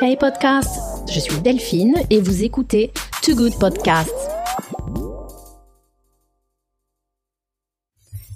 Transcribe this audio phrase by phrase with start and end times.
[0.00, 4.10] Hey podcast, je suis Delphine et vous écoutez Too Good Podcast.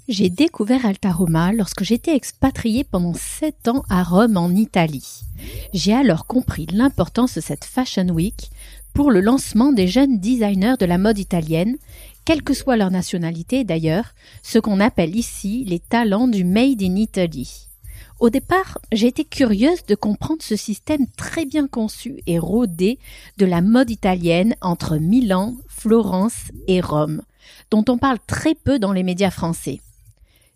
[0.07, 5.21] J'ai découvert Altaroma lorsque j'étais expatriée pendant 7 ans à Rome en Italie.
[5.73, 8.49] J'ai alors compris l'importance de cette Fashion Week
[8.93, 11.75] pour le lancement des jeunes designers de la mode italienne,
[12.23, 16.95] quelle que soit leur nationalité d'ailleurs, ce qu'on appelle ici les talents du Made in
[16.95, 17.68] Italy.
[18.19, 22.99] Au départ, j'ai été curieuse de comprendre ce système très bien conçu et rodé
[23.37, 27.21] de la mode italienne entre Milan, Florence et Rome,
[27.71, 29.79] dont on parle très peu dans les médias français.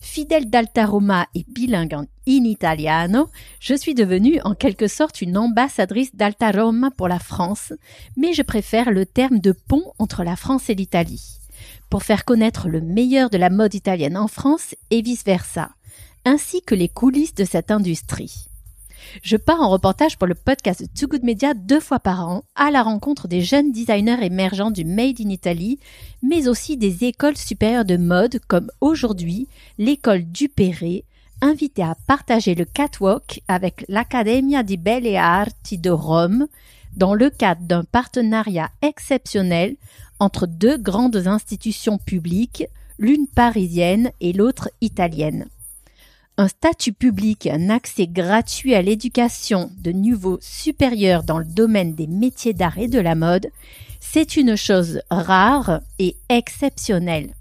[0.02, 3.30] Fidèle d'Alta Roma et bilingue en in italiano,
[3.62, 7.71] je suis devenue en quelque sorte une ambassadrice d'Alta Roma pour la France,
[8.18, 11.40] mais je préfère le terme de pont entre la France et l'Italie,
[11.90, 15.70] pour faire connaître le meilleur de la mode italienne en France et vice-versa,
[16.26, 18.48] ainsi que les coulisses de cette industrie.
[19.22, 22.72] Je pars en reportage pour le podcast Too Good Media deux fois par an à
[22.72, 25.79] la rencontre des jeunes designers émergents du Made in Italy,
[26.21, 31.04] mais aussi des écoles supérieures de mode comme aujourd'hui l'école Dupéré,
[31.41, 36.48] invitée à partager le catwalk avec l'Accademia di Belle Arti de Rome
[36.96, 39.76] dans le cadre d'un partenariat exceptionnel
[40.20, 42.63] entre deux grandes institutions publiques,
[42.98, 45.48] l'une parisienne et l'autre italienne
[46.37, 52.07] un statut public, un accès gratuit à l'éducation de niveau supérieur dans le domaine des
[52.07, 53.49] métiers d'art et de la mode,
[53.99, 57.34] c'est une chose rare et exceptionnelle.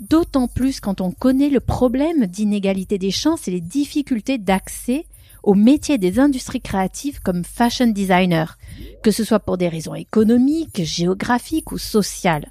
[0.00, 5.06] D'autant plus quand on connaît le problème d'inégalité des chances et les difficultés d'accès
[5.42, 8.58] aux métiers des industries créatives comme fashion designer,
[9.02, 12.50] que ce soit pour des raisons économiques, géographiques ou sociales.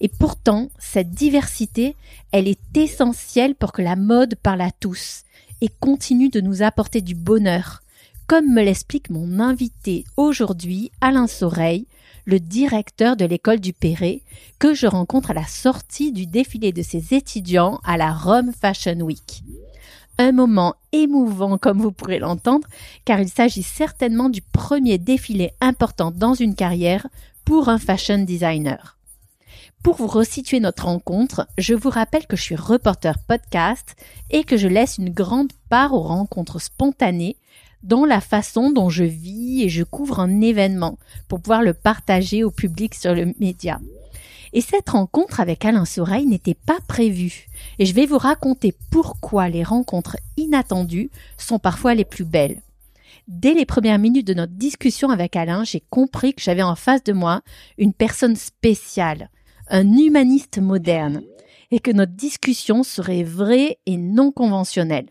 [0.00, 1.96] Et pourtant, cette diversité,
[2.32, 5.22] elle est essentielle pour que la mode parle à tous
[5.60, 7.82] et continue de nous apporter du bonheur,
[8.26, 11.86] comme me l'explique mon invité aujourd'hui, Alain Soreille,
[12.24, 14.22] le directeur de l'école du Perret,
[14.58, 19.00] que je rencontre à la sortie du défilé de ses étudiants à la Rome Fashion
[19.00, 19.42] Week.
[20.16, 22.68] Un moment émouvant comme vous pourrez l'entendre,
[23.04, 27.06] car il s'agit certainement du premier défilé important dans une carrière
[27.44, 28.96] pour un fashion designer.
[29.84, 33.96] Pour vous resituer notre rencontre, je vous rappelle que je suis reporter podcast
[34.30, 37.36] et que je laisse une grande part aux rencontres spontanées
[37.82, 40.96] dans la façon dont je vis et je couvre un événement
[41.28, 43.78] pour pouvoir le partager au public sur le média.
[44.54, 47.48] Et cette rencontre avec Alain Soreille n'était pas prévue.
[47.78, 52.62] Et je vais vous raconter pourquoi les rencontres inattendues sont parfois les plus belles.
[53.28, 57.04] Dès les premières minutes de notre discussion avec Alain, j'ai compris que j'avais en face
[57.04, 57.42] de moi
[57.76, 59.28] une personne spéciale,
[59.68, 61.22] un humaniste moderne,
[61.70, 65.08] et que notre discussion serait vraie et non conventionnelle.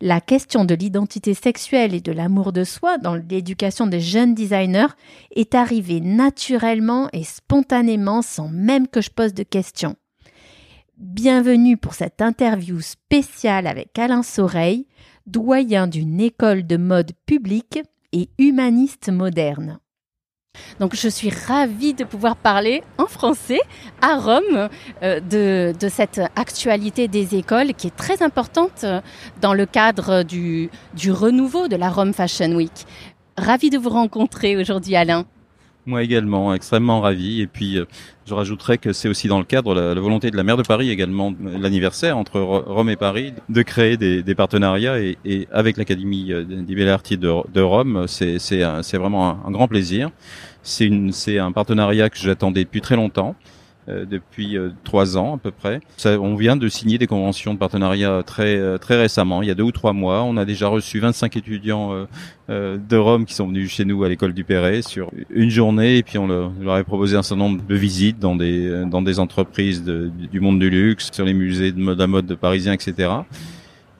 [0.00, 4.94] La question de l'identité sexuelle et de l'amour de soi dans l'éducation des jeunes designers
[5.34, 9.96] est arrivée naturellement et spontanément sans même que je pose de questions.
[10.98, 14.86] Bienvenue pour cette interview spéciale avec Alain Soreille,
[15.26, 17.80] doyen d'une école de mode publique
[18.12, 19.78] et humaniste moderne.
[20.80, 23.60] Donc je suis ravie de pouvoir parler en français
[24.00, 24.68] à Rome
[25.02, 28.84] euh, de, cette actualité des écoles qui est très importante
[29.40, 32.86] dans le cadre du, du renouveau de la Rome Fashion Week.
[33.36, 35.26] Ravie de vous rencontrer aujourd'hui Alain.
[35.86, 37.40] Moi également, extrêmement ravi.
[37.40, 37.84] Et puis, euh,
[38.26, 40.62] je rajouterais que c'est aussi dans le cadre la, la volonté de la maire de
[40.62, 44.98] Paris également, l'anniversaire entre Rome et Paris, de créer des, partenariats.
[44.98, 50.10] Et, avec l'Académie des Belles Arts de, Rome, c'est vraiment un, grand plaisir.
[50.62, 53.36] C'est un partenariat que j'attendais depuis très longtemps.
[53.88, 55.78] Euh, depuis euh, trois ans à peu près.
[55.96, 59.50] Ça, on vient de signer des conventions de partenariat très euh, très récemment, il y
[59.52, 60.24] a deux ou trois mois.
[60.24, 62.06] On a déjà reçu 25 étudiants
[62.48, 66.02] de Rome qui sont venus chez nous à l'école du Perret sur une journée et
[66.02, 69.84] puis on leur, a proposé un certain nombre de visites dans des dans des entreprises
[69.84, 73.08] du monde du luxe, sur les musées de mode à mode de parisiens, etc.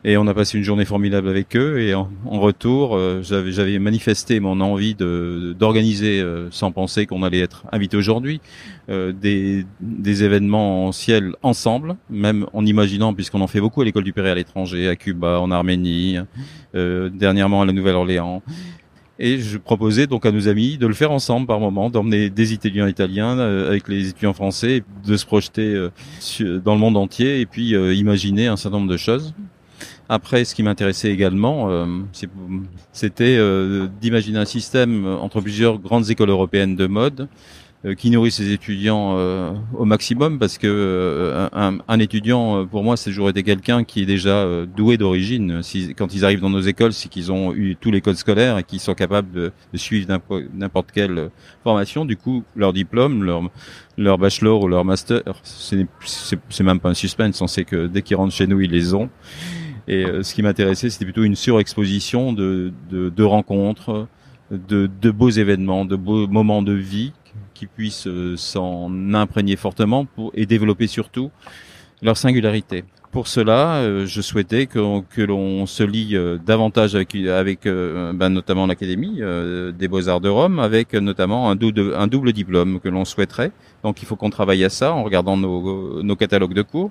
[0.08, 1.80] Et on a passé une journée formidable avec eux.
[1.80, 7.40] Et en, retour, euh, j'avais manifesté mon envie de d'organiser, euh, sans penser qu'on allait
[7.40, 8.40] être invité aujourd'hui,
[8.88, 13.84] euh, des, des événements en ciel ensemble, même en imaginant, puisqu'on en fait beaucoup à
[13.84, 16.18] l'école du Péré à l'étranger, à Cuba, en Arménie,
[16.72, 18.44] dernièrement à la Nouvelle-Orléans.
[19.18, 22.52] Et je proposais donc à nos amis de le faire ensemble par moment, d'emmener des
[22.52, 25.88] étudiants italiens avec les étudiants français, de se projeter
[26.64, 29.34] dans le monde entier et puis imaginer un certain nombre de choses.
[30.08, 31.86] Après, ce qui m'intéressait également, euh,
[32.92, 37.28] c'était euh, d'imaginer un système entre plusieurs grandes écoles européennes de mode
[37.86, 42.82] euh, qui nourrit ses étudiants euh, au maximum parce que euh, un, un, étudiant pour
[42.82, 45.62] moi c'est toujours été quelqu'un qui est déjà doué d'origine.
[45.62, 48.56] Si, quand ils arrivent dans nos écoles c'est qu'ils ont eu tous les codes scolaires
[48.56, 50.08] et qu'ils sont capables de, de suivre
[50.54, 51.30] n'importe quelle
[51.62, 52.06] formation.
[52.06, 53.42] Du coup leur diplôme leur
[53.98, 57.40] leur bachelor ou leur master c'est même pas un suspense.
[57.42, 59.10] On sait que dès qu'ils rentrent chez nous ils les ont
[59.88, 64.08] et ce qui m'intéressait c'était plutôt une surexposition de, de, de rencontres
[64.50, 67.12] de, de beaux événements de beaux moments de vie
[67.56, 71.30] qui puissent euh, s'en imprégner fortement pour, et développer surtout
[72.02, 72.84] leur singularité.
[73.12, 78.28] Pour cela, euh, je souhaitais que, que l'on se lie euh, davantage avec, avec ben,
[78.28, 79.20] notamment l'Académie
[79.78, 83.52] des Beaux-Arts de Rome, avec notamment un double, un double diplôme que l'on souhaiterait.
[83.82, 86.90] Donc il faut qu'on travaille à ça en regardant nos, nos catalogues de cours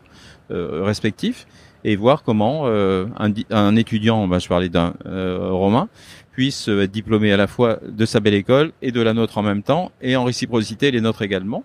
[0.49, 1.45] respectifs
[1.85, 5.87] et voir comment un, un, étudiant, je parlais d'un romain,
[6.31, 9.43] puisse être diplômé à la fois de sa belle école et de la nôtre en
[9.43, 11.63] même temps, et en réciprocité les nôtres également,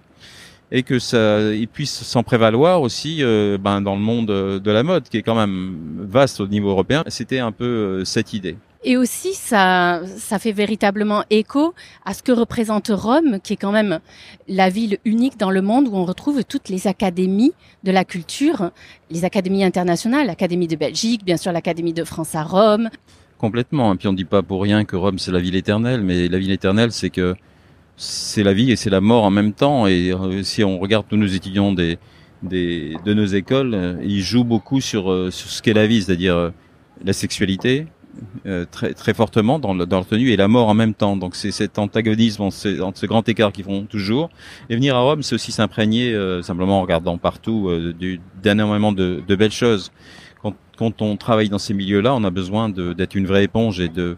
[0.72, 4.82] et que ça, il puisse s'en prévaloir aussi euh, ben, dans le monde de la
[4.82, 7.02] mode, qui est quand même vaste au niveau européen.
[7.08, 8.56] C'était un peu euh, cette idée.
[8.82, 10.00] Et aussi, ça,
[10.38, 11.74] fait véritablement écho
[12.06, 14.00] à ce que représente Rome, qui est quand même
[14.48, 17.52] la ville unique dans le monde où on retrouve toutes les académies
[17.84, 18.70] de la culture,
[19.10, 22.88] les académies internationales, l'Académie de Belgique, bien sûr l'Académie de France à Rome,
[23.40, 23.94] Complètement.
[23.94, 26.38] Et puis on dit pas pour rien que Rome c'est la ville éternelle, mais la
[26.38, 27.34] ville éternelle c'est que
[27.96, 29.86] c'est la vie et c'est la mort en même temps.
[29.86, 31.98] Et euh, si on regarde tous nos étudiants des
[32.42, 36.52] de nos écoles, euh, ils jouent beaucoup sur, euh, sur ce qu'est la vie, c'est-à-dire
[37.02, 37.86] la sexualité,
[38.70, 41.16] très très fortement dans, dans leur tenue et la mort en même temps.
[41.16, 44.30] Donc c'est cet antagonisme, entre ce, grand écart qu'ils font toujours.
[44.68, 47.70] Et venir à Rome, c'est aussi s'imprégner simplement en regardant partout
[48.42, 49.92] d'énormément de, de, belles choses
[50.80, 54.16] quand on travaille dans ces milieux-là, on a besoin d'être une vraie éponge et de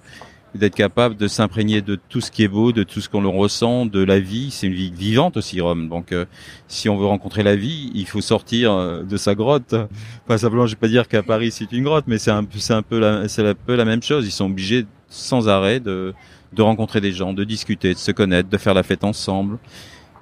[0.54, 3.86] d'être capable de s'imprégner de tout ce qui est beau, de tout ce qu'on ressent,
[3.86, 4.50] de la vie.
[4.50, 5.88] C'est une vie vivante aussi, Rome.
[5.88, 6.26] Donc, euh,
[6.68, 9.74] si on veut rencontrer la vie, il faut sortir euh, de sa grotte.
[10.26, 12.74] Pas simplement, je vais pas dire qu'à Paris c'est une grotte, mais c'est un, c'est
[12.74, 14.26] un peu la, c'est un peu la même chose.
[14.26, 16.14] Ils sont obligés sans arrêt de,
[16.52, 19.58] de rencontrer des gens, de discuter, de se connaître, de faire la fête ensemble,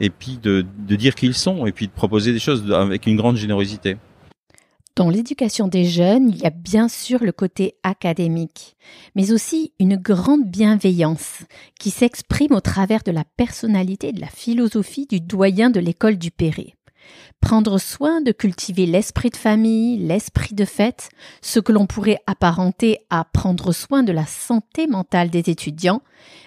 [0.01, 3.07] et puis de, de dire qui ils sont, et puis de proposer des choses avec
[3.07, 3.97] une grande générosité.
[4.97, 8.77] Dans l'éducation des jeunes, il y a bien sûr le côté académique,
[9.15, 11.45] mais aussi une grande bienveillance
[11.79, 16.19] qui s'exprime au travers de la personnalité et de la philosophie du doyen de l'école
[16.19, 16.75] du Perret.
[17.41, 21.09] Prendre soin de cultiver l'esprit de famille, l'esprit de fête,
[21.41, 26.03] ce que l'on pourrait apparenter à prendre soin de la santé mentale des étudiants,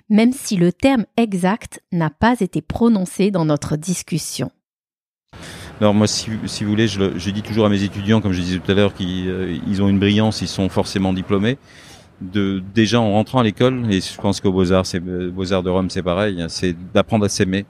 [0.09, 4.51] même si le terme exact n'a pas été prononcé dans notre discussion.
[5.81, 8.41] Alors moi, si, si vous voulez, je, je, dis toujours à mes étudiants, comme je
[8.41, 11.57] disais tout à l'heure, qu'ils euh, ont une brillance, ils sont forcément diplômés.
[12.21, 15.51] De déjà en rentrant à l'école, et je pense qu'au Beaux Arts, c'est euh, Beaux
[15.51, 17.65] Arts de Rome, c'est pareil, hein, c'est d'apprendre à s'aimer.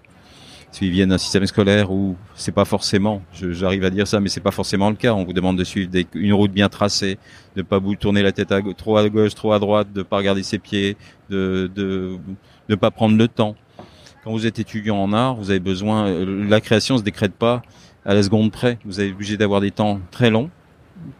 [0.72, 4.42] S'ils viennent d'un système scolaire où c'est pas forcément, j'arrive à dire ça, mais c'est
[4.42, 5.14] pas forcément le cas.
[5.14, 7.20] On vous demande de suivre des, une route bien tracée,
[7.56, 10.18] de pas vous tourner la tête à, trop à gauche, trop à droite, de pas
[10.18, 10.98] regarder ses pieds,
[11.30, 12.18] de de
[12.70, 13.56] de pas prendre le temps.
[14.24, 16.08] Quand vous êtes étudiant en art, vous avez besoin.
[16.08, 17.62] Euh, la création se décrète pas
[18.06, 18.78] à la seconde près.
[18.86, 20.50] Vous êtes obligé d'avoir des temps très longs.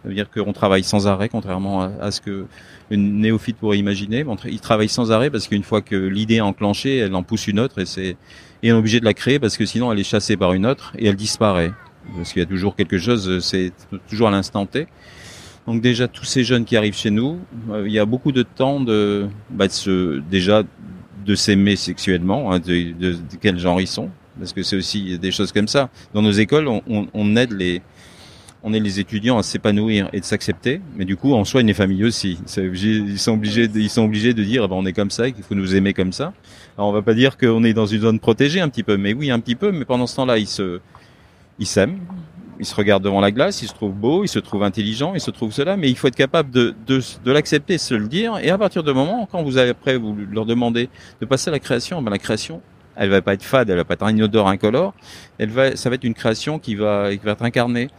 [0.04, 2.46] Ça veut dire qu'on travaille sans arrêt, contrairement à, ce que
[2.90, 4.24] une néophyte pourrait imaginer.
[4.46, 7.60] Il travaille sans arrêt parce qu'une fois que l'idée est enclenchée, elle en pousse une
[7.60, 8.16] autre et c'est
[8.62, 10.66] et on est obligé de la créer parce que sinon elle est chassée par une
[10.66, 11.72] autre et elle disparaît.
[12.16, 13.72] Parce qu'il y a toujours quelque chose, c'est
[14.08, 14.88] toujours à l'instant T.
[15.68, 17.40] Donc déjà tous ces jeunes qui arrivent chez nous,
[17.72, 20.64] euh, il y a beaucoup de temps de, bah, de se, déjà
[21.26, 25.18] de s'aimer sexuellement, hein, de, de, de, quel genre ils sont, parce que c'est aussi
[25.20, 25.90] des choses comme ça.
[26.14, 26.82] Dans nos écoles, on,
[27.14, 27.82] on, aide les
[28.64, 31.74] on aide les étudiants à s'épanouir et de s'accepter, mais du coup, on soigne les
[31.74, 32.40] familles aussi.
[32.58, 35.30] Ils sont obligés, de, ils sont obligés de dire, eh ben, on est comme ça,
[35.32, 36.34] qu'il faut nous aimer comme ça.
[36.78, 39.14] Alors, on va pas dire qu'on est dans une zone protégée un petit peu, mais
[39.14, 39.72] oui, un petit peu.
[39.72, 40.80] Mais pendant ce temps-là, ils se,
[41.60, 42.00] ils s'aiment,
[42.60, 45.22] ils se regardent devant la glace, ils se trouvent beaux, ils se trouvent intelligents, ils
[45.22, 48.38] se trouvent cela, mais il faut être capable de, de, de l'accepter, se le dire,
[48.38, 51.52] et à partir du moment quand vous avez après vous leur demandez de passer à
[51.52, 52.62] la création, ben la création,
[52.96, 54.94] elle va pas être fade, elle va pas être inodore, incolore.
[55.38, 57.90] Elle va, ça va être une création qui va, qui va être incarnée.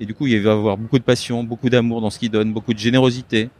[0.00, 2.30] Et du coup, il va y avoir beaucoup de passion, beaucoup d'amour dans ce qu'il
[2.30, 3.50] donne, beaucoup de générosité.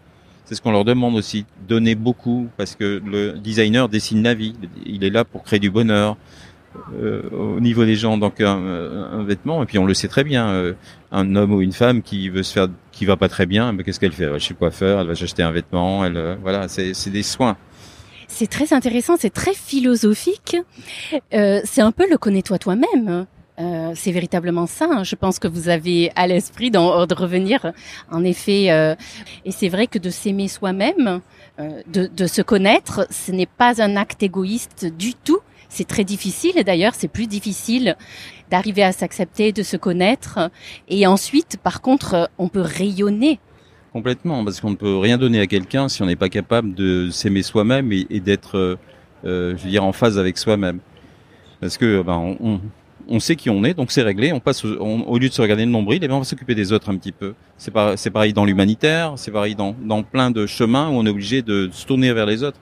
[0.44, 4.54] C'est ce qu'on leur demande aussi, donner beaucoup, parce que le designer dessine la vie.
[4.84, 6.16] Il est là pour créer du bonheur
[7.00, 8.18] euh, au niveau des gens.
[8.18, 10.74] Donc un, vêtement, et puis on le sait très bien, euh,
[11.12, 13.84] un homme ou une femme qui veut se faire, qui va pas très bien, mais
[13.84, 14.24] qu'est-ce qu'elle fait?
[14.24, 17.22] Elle va chez le coiffeur, elle va s'acheter un vêtement, elle, euh, voilà, c'est des
[17.22, 17.56] soins.
[18.36, 20.56] C'est très intéressant, c'est très philosophique.
[21.32, 23.26] Euh, c'est un peu le connais-toi toi-même.
[23.60, 24.88] Euh, c'est véritablement ça.
[24.90, 25.04] Hein.
[25.04, 27.72] Je pense que vous avez à l'esprit de revenir,
[28.10, 28.72] en effet.
[28.72, 28.96] Euh,
[29.44, 31.20] et c'est vrai que de s'aimer soi-même,
[31.60, 35.38] de, de, se connaître, ce n'est pas un acte égoïste du tout.
[35.68, 37.96] c'est très difficile d'ailleurs c'est plus difficile
[38.50, 40.50] d'arriver à s'accepter, de se connaître
[40.88, 43.38] et ensuite par contre on peut rayonner
[43.94, 47.10] complètement parce qu'on ne peut rien donner à quelqu'un si on n'est pas capable de
[47.10, 48.76] s'aimer soi-même et, d'être euh,
[49.24, 50.80] euh, je veux dire en phase avec soi-même
[51.60, 52.36] parce que ben,
[53.08, 54.32] on, sait qui on est, donc c'est réglé.
[54.32, 56.90] On passe au, lieu de se regarder le nombril, eh on va s'occuper des autres
[56.90, 57.34] un petit peu.
[57.56, 57.70] C'est
[58.10, 61.70] pareil dans l'humanitaire, c'est pareil dans, dans plein de chemins où on est obligé de
[61.72, 62.58] se tourner vers les autres.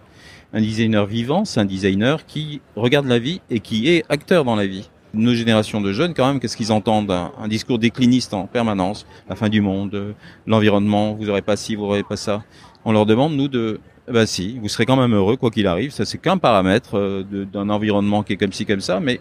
[0.53, 4.55] Un designer vivant, c'est un designer qui regarde la vie et qui est acteur dans
[4.55, 4.89] la vie.
[5.15, 7.11] Nos générations de jeunes, quand même, qu'est-ce qu'ils entendent?
[7.11, 10.15] Un, discours décliniste en permanence, la fin du monde,
[10.47, 12.43] l'environnement, vous aurez pas ci, vous aurez pas ça.
[12.85, 15.93] On leur demande nous de bah si, vous serez quand même heureux quoi qu'il arrive.
[15.93, 19.21] Ça c'est qu'un paramètre euh, d'un environnement qui est comme ci comme ça, mais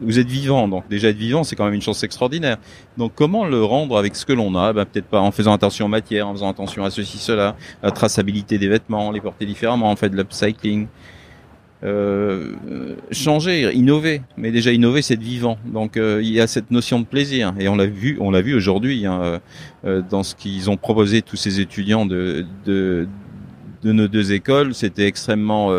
[0.00, 2.58] vous êtes vivant, donc déjà être vivant, c'est quand même une chance extraordinaire.
[2.96, 4.72] Donc comment le rendre avec ce que l'on a?
[4.72, 7.90] Ben, Peut-être pas en faisant attention aux matières, en faisant attention à ceci, cela, la
[7.90, 10.86] traçabilité des vêtements, les porter différemment, en fait de l'upcycling.
[11.84, 12.54] Euh,
[13.12, 15.58] changer, innover, mais déjà innover, c'est être vivant.
[15.66, 18.40] Donc euh, il y a cette notion de plaisir, et on l'a vu, on l'a
[18.40, 19.38] vu aujourd'hui hein, euh,
[19.84, 23.06] euh, dans ce qu'ils ont proposé tous ces étudiants de, de,
[23.82, 24.74] de nos deux écoles.
[24.74, 25.70] C'était extrêmement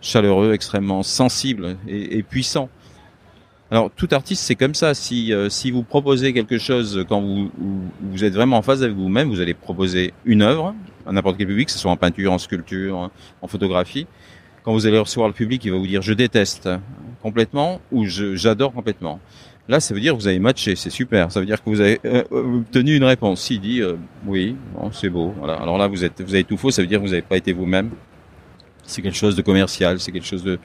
[0.00, 2.70] chaleureux, extrêmement sensible et, et puissant.
[3.70, 4.94] Alors tout artiste c'est comme ça.
[4.94, 7.50] Si euh, si vous proposez quelque chose quand vous,
[8.00, 10.74] vous êtes vraiment en phase avec vous-même, vous allez proposer une œuvre
[11.04, 13.10] à n'importe quel public, que ce soit en peinture, en sculpture,
[13.42, 14.06] en photographie.
[14.66, 16.68] Quand vous allez recevoir le public, il va vous dire je déteste
[17.22, 19.20] complètement ou j'adore complètement.
[19.68, 21.30] Là, ça veut dire que vous avez matché, c'est super.
[21.30, 23.42] Ça veut dire que vous avez euh, obtenu une réponse.
[23.42, 23.94] S'il dit euh,
[24.26, 25.32] oui, bon, c'est beau.
[25.38, 25.54] Voilà.
[25.54, 26.72] Alors là, vous êtes vous avez tout faux.
[26.72, 27.90] Ça veut dire que vous n'avez pas été vous-même.
[28.82, 30.58] C'est quelque chose de commercial, c'est quelque chose de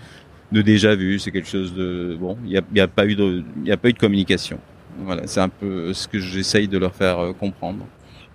[0.52, 1.20] de déjà vu.
[1.20, 2.40] C'est quelque chose de bon.
[2.44, 4.58] Il n'y a, a, pas eu de, il a pas eu de communication.
[4.98, 7.86] Voilà, c'est un peu ce que j'essaye de leur faire euh, comprendre.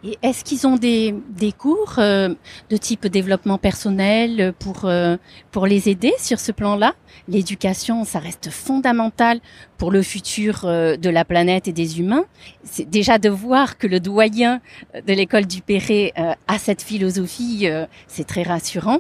[0.04, 2.34] Et est-ce qu'ils ont des, des cours euh,
[2.70, 5.16] de type développement personnel pour euh,
[5.50, 6.94] pour les aider sur ce plan-là?
[7.28, 9.40] L'éducation, ça reste fondamental
[9.78, 12.24] pour le futur de la planète et des humains.
[12.62, 14.60] C'est déjà de voir que le doyen
[14.94, 17.66] de l'école du Perret a cette philosophie,
[18.06, 18.98] c'est très rassurant.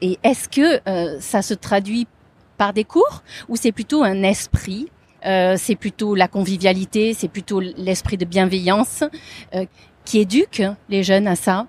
[0.00, 2.06] Et est-ce que ça se traduit
[2.56, 4.88] par des cours ou c'est plutôt un esprit?
[5.26, 9.04] Euh, c'est plutôt la convivialité, c'est plutôt l'esprit de bienveillance
[9.54, 9.64] euh,
[10.04, 11.66] qui éduque les jeunes à ça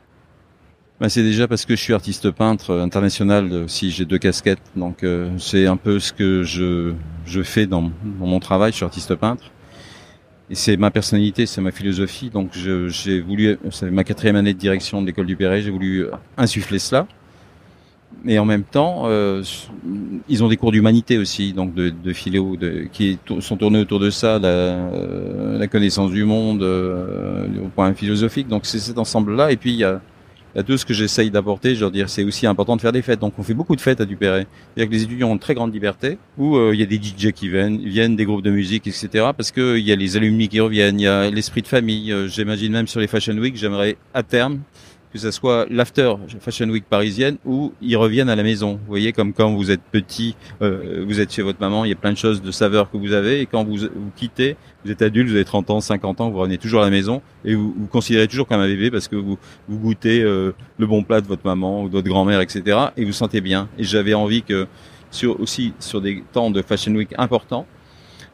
[0.99, 5.03] bah, c'est déjà parce que je suis artiste peintre international aussi, j'ai deux casquettes, donc
[5.03, 6.93] euh, c'est un peu ce que je,
[7.25, 9.43] je fais dans, dans, mon travail, je suis artiste peintre.
[10.49, 14.59] Et c'est ma personnalité, c'est ma philosophie, donc j'ai voulu, c'est ma quatrième année de
[14.59, 17.07] direction de l'école du Perret, j'ai voulu insuffler cela
[18.27, 19.43] et en même temps, euh,
[20.27, 23.99] ils ont des cours d'humanité aussi, donc de, de philo, de, qui sont tournés autour
[23.99, 28.47] de ça, la, euh, la connaissance du monde euh, au point philosophique.
[28.47, 29.51] Donc c'est cet ensemble-là.
[29.51, 30.01] Et puis il y a,
[30.55, 31.75] y a tout ce que j'essaye d'apporter.
[31.75, 33.19] Je veux dire, c'est aussi important de faire des fêtes.
[33.19, 34.47] Donc on fait beaucoup de fêtes à Dupéré.
[34.73, 36.97] C'est-à-dire que les étudiants ont une très grande liberté, où euh, il y a des
[36.97, 39.07] DJ qui viennent, viennent des groupes de musique, etc.
[39.37, 42.13] Parce que il y a les alumni qui reviennent, il y a l'esprit de famille.
[42.27, 44.61] J'imagine même sur les Fashion Week, j'aimerais à terme
[45.15, 48.73] que ce soit l'after Fashion Week parisienne ou ils reviennent à la maison.
[48.73, 51.93] Vous voyez, comme quand vous êtes petit, euh, vous êtes chez votre maman, il y
[51.93, 54.91] a plein de choses de saveur que vous avez, et quand vous, vous quittez, vous
[54.91, 57.55] êtes adulte, vous avez 30 ans, 50 ans, vous revenez toujours à la maison, et
[57.55, 59.37] vous vous considérez toujours comme un bébé parce que vous,
[59.69, 62.77] vous goûtez euh, le bon plat de votre maman ou de votre grand-mère, etc.
[62.97, 63.69] Et vous sentez bien.
[63.77, 64.67] Et j'avais envie que,
[65.11, 67.65] sur, aussi sur des temps de Fashion Week importants,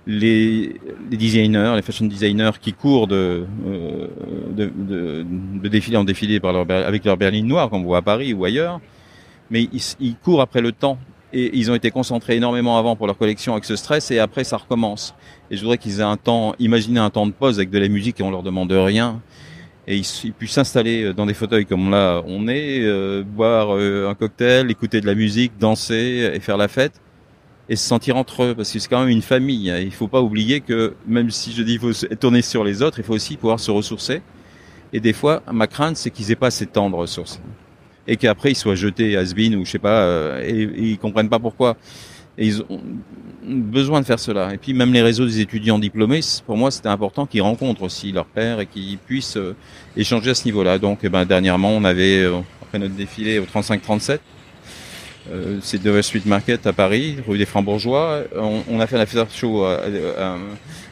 [0.07, 0.75] les,
[1.09, 4.07] les, designers, les fashion designers qui courent de, euh,
[4.49, 5.25] de, de,
[5.61, 8.33] de, défilé en défilé par leur, avec leur berline noire, comme on voit à Paris
[8.33, 8.79] ou ailleurs,
[9.49, 10.97] mais ils, ils, courent après le temps.
[11.33, 14.43] Et ils ont été concentrés énormément avant pour leur collection avec ce stress, et après
[14.43, 15.15] ça recommence.
[15.49, 17.87] Et je voudrais qu'ils aient un temps, imaginer un temps de pause avec de la
[17.87, 19.21] musique et on leur demande rien.
[19.87, 24.13] Et ils, puissent s'installer dans des fauteuils comme là on est, euh, boire euh, un
[24.13, 27.01] cocktail, écouter de la musique, danser et faire la fête
[27.69, 29.73] et se sentir entre eux, parce que c'est quand même une famille.
[29.81, 32.99] Il faut pas oublier que même si je dis il faut tourner sur les autres,
[32.99, 34.21] il faut aussi pouvoir se ressourcer.
[34.93, 37.39] Et des fois, ma crainte, c'est qu'ils aient pas ces temps de ressources
[38.07, 41.29] et qu'après ils soient jetés à Sbin ou je sais pas, euh, et, ils comprennent
[41.29, 41.77] pas pourquoi.
[42.37, 42.81] Et ils ont
[43.43, 44.53] besoin de faire cela.
[44.53, 48.11] Et puis même les réseaux des étudiants diplômés, pour moi, c'était important qu'ils rencontrent aussi
[48.11, 49.55] leur père et qu'ils puissent euh,
[49.95, 50.77] échanger à ce niveau-là.
[50.77, 54.19] Donc, eh ben, dernièrement, on avait euh, après notre défilé au 35-37
[55.29, 58.23] euh, c'est de Street Market à Paris, rue des Francs-Bourgeois.
[58.35, 59.81] On, a fait un after show à,
[60.17, 60.37] à,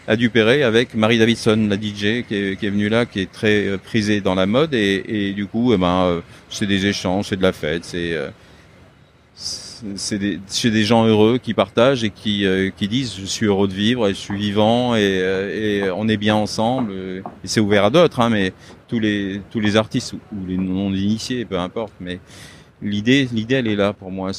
[0.08, 3.32] à, Dupéré avec Marie Davidson, la DJ, qui est, qui est, venue là, qui est
[3.32, 4.74] très euh, prisée dans la mode.
[4.74, 8.16] Et, et du coup, eh ben, euh, c'est des échanges, c'est de la fête, c'est
[9.96, 12.46] c'est des, des, gens heureux qui partagent et qui,
[12.76, 16.18] qui disent je suis heureux de vivre et je suis vivant et, et on est
[16.18, 18.52] bien ensemble et c'est ouvert à d'autres hein, mais
[18.90, 22.20] tous les tous les artistes ou les non initiés peu importe mais
[22.82, 24.32] l'idée, l'idée, elle est là pour moi.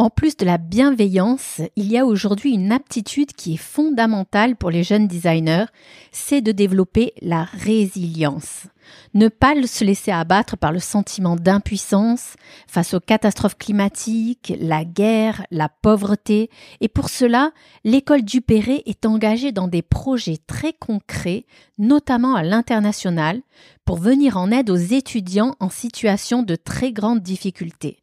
[0.00, 4.70] En plus de la bienveillance, il y a aujourd'hui une aptitude qui est fondamentale pour
[4.70, 5.64] les jeunes designers,
[6.12, 8.68] c'est de développer la résilience.
[9.14, 12.34] Ne pas se laisser abattre par le sentiment d'impuissance
[12.68, 16.48] face aux catastrophes climatiques, la guerre, la pauvreté,
[16.80, 17.50] et pour cela,
[17.82, 21.44] l'école Dupéré est engagée dans des projets très concrets,
[21.76, 23.42] notamment à l'international,
[23.84, 27.98] pour venir en aide aux étudiants en situation de très grande difficulté.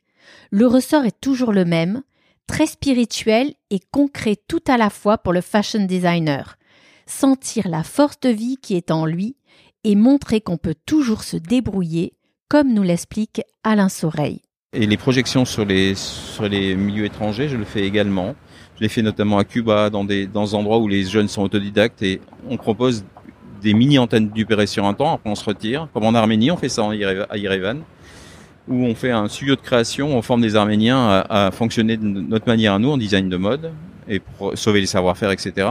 [0.51, 2.01] Le ressort est toujours le même,
[2.47, 6.57] très spirituel et concret tout à la fois pour le fashion designer.
[7.07, 9.35] Sentir la force de vie qui est en lui
[9.83, 12.13] et montrer qu'on peut toujours se débrouiller,
[12.49, 14.41] comme nous l'explique Alain Soreille.
[14.73, 18.35] Et les projections sur les, sur les milieux étrangers, je le fais également.
[18.75, 21.43] Je l'ai fait notamment à Cuba, dans des, dans des endroits où les jeunes sont
[21.43, 23.05] autodidactes et on propose
[23.61, 25.87] des mini-antennes du sur un temps, après on se retire.
[25.93, 26.89] Comme en Arménie, on fait ça
[27.29, 27.83] à Yerevan
[28.67, 32.03] où on fait un studio de création, on forme des Arméniens à, à, fonctionner de
[32.03, 33.71] notre manière à nous, en design de mode,
[34.07, 35.67] et pour sauver les savoir-faire, etc.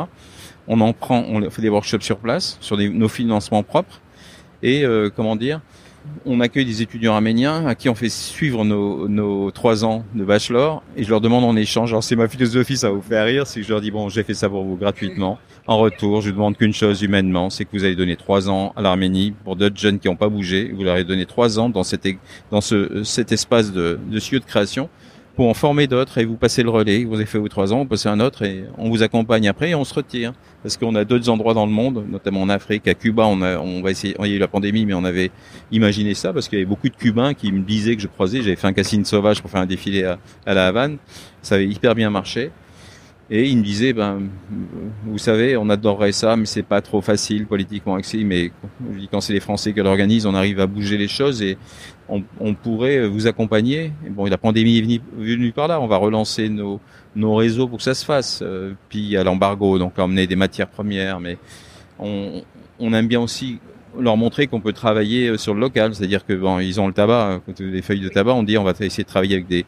[0.66, 4.00] On en prend, on fait des workshops sur place, sur nos financements propres,
[4.62, 5.60] et euh, comment dire,
[6.26, 10.24] on accueille des étudiants arméniens à qui on fait suivre nos, nos trois ans de
[10.24, 13.46] bachelor et je leur demande en échange, alors c'est ma philosophie, ça vous fait rire,
[13.46, 15.38] c'est que je leur dis bon j'ai fait ça pour vous gratuitement.
[15.66, 18.82] En retour, je demande qu'une chose humainement, c'est que vous allez donner trois ans à
[18.82, 21.84] l'Arménie pour d'autres jeunes qui n'ont pas bougé, vous leur avez donné trois ans dans,
[21.84, 22.06] cet,
[22.50, 24.90] dans ce, cet espace de, de de création
[25.36, 27.04] pour en former d'autres et vous passez le relais.
[27.04, 29.70] Vous avez fait vous trois ans, on passe un autre et on vous accompagne après
[29.70, 30.32] et on se retire.
[30.62, 33.58] Parce qu'on a d'autres endroits dans le monde, notamment en Afrique, à Cuba, on, a,
[33.58, 35.30] on va essayer, il y a eu la pandémie, mais on avait
[35.72, 38.40] imaginé ça parce qu'il y avait beaucoup de Cubains qui me disaient que je croisais,
[38.42, 40.98] j'avais fait un cassine sauvage pour faire un défilé à, à la Havane.
[41.42, 42.50] Ça avait hyper bien marché.
[43.30, 44.20] Et il me disait, ben,
[45.06, 48.18] vous savez, on adorerait ça, mais c'est pas trop facile politiquement accès.
[48.18, 48.52] Mais
[48.92, 51.56] je dis, quand c'est les Français qui l'organisent, on arrive à bouger les choses et
[52.08, 53.92] on, on pourrait vous accompagner.
[54.10, 55.80] Bon, la pandémie est venue, par là.
[55.80, 56.80] On va relancer nos,
[57.16, 58.40] nos réseaux pour que ça se fasse.
[58.42, 61.20] Euh, puis il y a l'embargo, donc emmener des matières premières.
[61.20, 61.38] Mais
[61.98, 62.42] on,
[62.78, 63.58] on aime bien aussi
[63.98, 66.92] leur montrer qu'on peut travailler euh, sur le local, c'est-à-dire que bon, ils ont le
[66.92, 69.64] tabac, des feuilles de tabac, on dit on va essayer de travailler avec des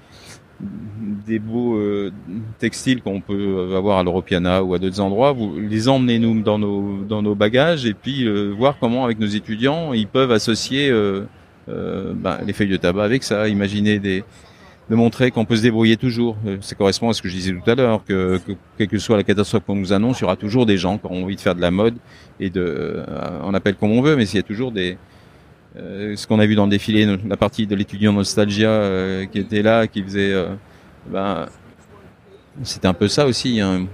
[1.27, 2.11] des beaux euh,
[2.59, 6.59] textiles qu'on peut avoir à l'Europiana ou à d'autres endroits, vous les emmenez nous dans
[6.59, 10.91] nos dans nos bagages et puis euh, voir comment avec nos étudiants ils peuvent associer
[11.69, 14.25] euh, bah, les feuilles de tabac avec ça, imaginer des
[14.89, 16.37] de montrer qu'on peut se débrouiller toujours.
[16.61, 19.17] Ça correspond à ce que je disais tout à l'heure, que, que, quelle que soit
[19.17, 21.41] la catastrophe qu'on nous annonce, il y aura toujours des gens qui ont envie de
[21.41, 21.97] faire de la mode
[22.39, 23.03] et de,
[23.43, 24.97] on appelle comme on veut, mais s'il y a toujours des,
[25.79, 29.39] euh, ce qu'on a vu dans le défilé, la partie de l'étudiant Nostalgia euh, qui
[29.39, 30.33] était là, qui faisait...
[30.33, 30.55] Euh,
[31.07, 31.47] ben,
[32.63, 33.61] c'était un peu ça aussi.
[33.61, 33.87] Hein.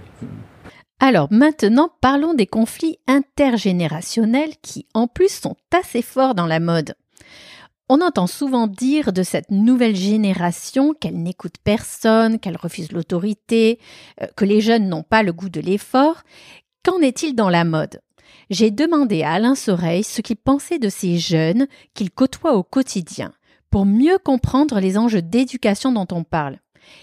[1.00, 6.94] Alors maintenant, parlons des conflits intergénérationnels qui en plus sont assez forts dans la mode.
[7.94, 13.78] On entend souvent dire de cette nouvelle génération qu'elle n'écoute personne, qu'elle refuse l'autorité,
[14.34, 16.22] que les jeunes n'ont pas le goût de l'effort.
[16.82, 18.00] Qu'en est-il dans la mode?
[18.48, 23.34] J'ai demandé à Alain Soreille ce qu'il pensait de ces jeunes qu'il côtoie au quotidien,
[23.70, 26.60] pour mieux comprendre les enjeux d'éducation dont on parle.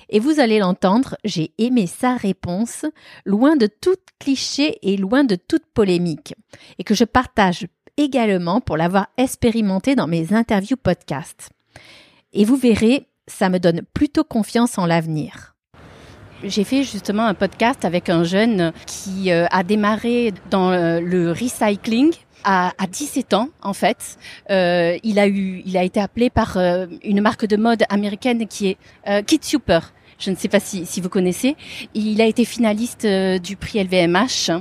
[0.10, 2.86] Et vous allez l'entendre, j'ai aimé sa réponse,
[3.26, 6.34] loin de tout cliché et loin de toute polémique,
[6.80, 7.68] et que je partage
[8.00, 11.50] également pour l'avoir expérimenté dans mes interviews podcast.
[12.34, 15.56] Et vous verrez, ça me donne plutôt confiance en l'avenir.
[16.44, 21.32] J'ai fait justement un podcast avec un jeune qui euh, a démarré dans euh, le
[21.32, 22.14] recycling
[22.46, 24.18] à, à 17 ans en fait.
[24.50, 26.58] Euh, il a eu, il a été appelé par
[27.04, 29.94] une marque de mode américaine qui est euh, Super.
[30.20, 31.56] Je ne sais pas si, si vous connaissez.
[31.94, 34.52] Il a été finaliste euh, du prix LVMH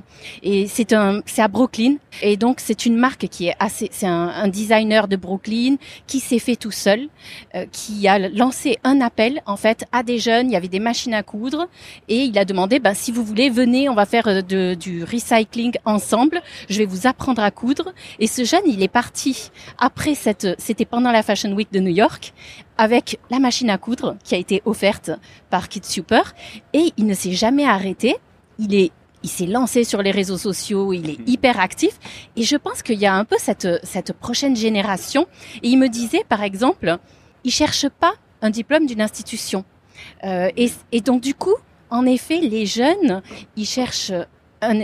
[0.44, 1.97] et c'est un, c'est à Brooklyn.
[2.23, 6.21] Et donc c'est une marque qui est assez, c'est un, un designer de Brooklyn qui
[6.21, 7.09] s'est fait tout seul,
[7.57, 10.49] euh, qui a lancé un appel en fait à des jeunes.
[10.49, 11.68] Il y avait des machines à coudre
[12.09, 15.03] et il a demandé, ben si vous voulez, venez, on va faire euh, de, du
[15.03, 16.40] recycling ensemble.
[16.71, 17.92] Je vais vous apprendre à coudre.
[18.21, 21.94] Et ce jeune, il est parti après cette, c'était pendant la Fashion Week de New
[21.94, 22.33] York
[22.79, 25.11] avec la machine à coudre qui a été offerte
[25.51, 26.35] par Kid Super
[26.73, 28.17] et il ne s'est jamais arrêté.
[28.59, 28.93] Il est
[29.25, 31.99] il s'est lancé sur les réseaux sociaux, il est hyper actif
[32.37, 35.27] et je pense qu'il y a un peu cette cette prochaine génération
[35.63, 36.99] et il me disait par exemple,
[37.43, 39.65] il cherche pas un diplôme d'une institution.
[40.23, 41.57] Euh, et, et donc du coup,
[41.91, 43.23] en effet, les jeunes,
[43.57, 44.13] ils cherchent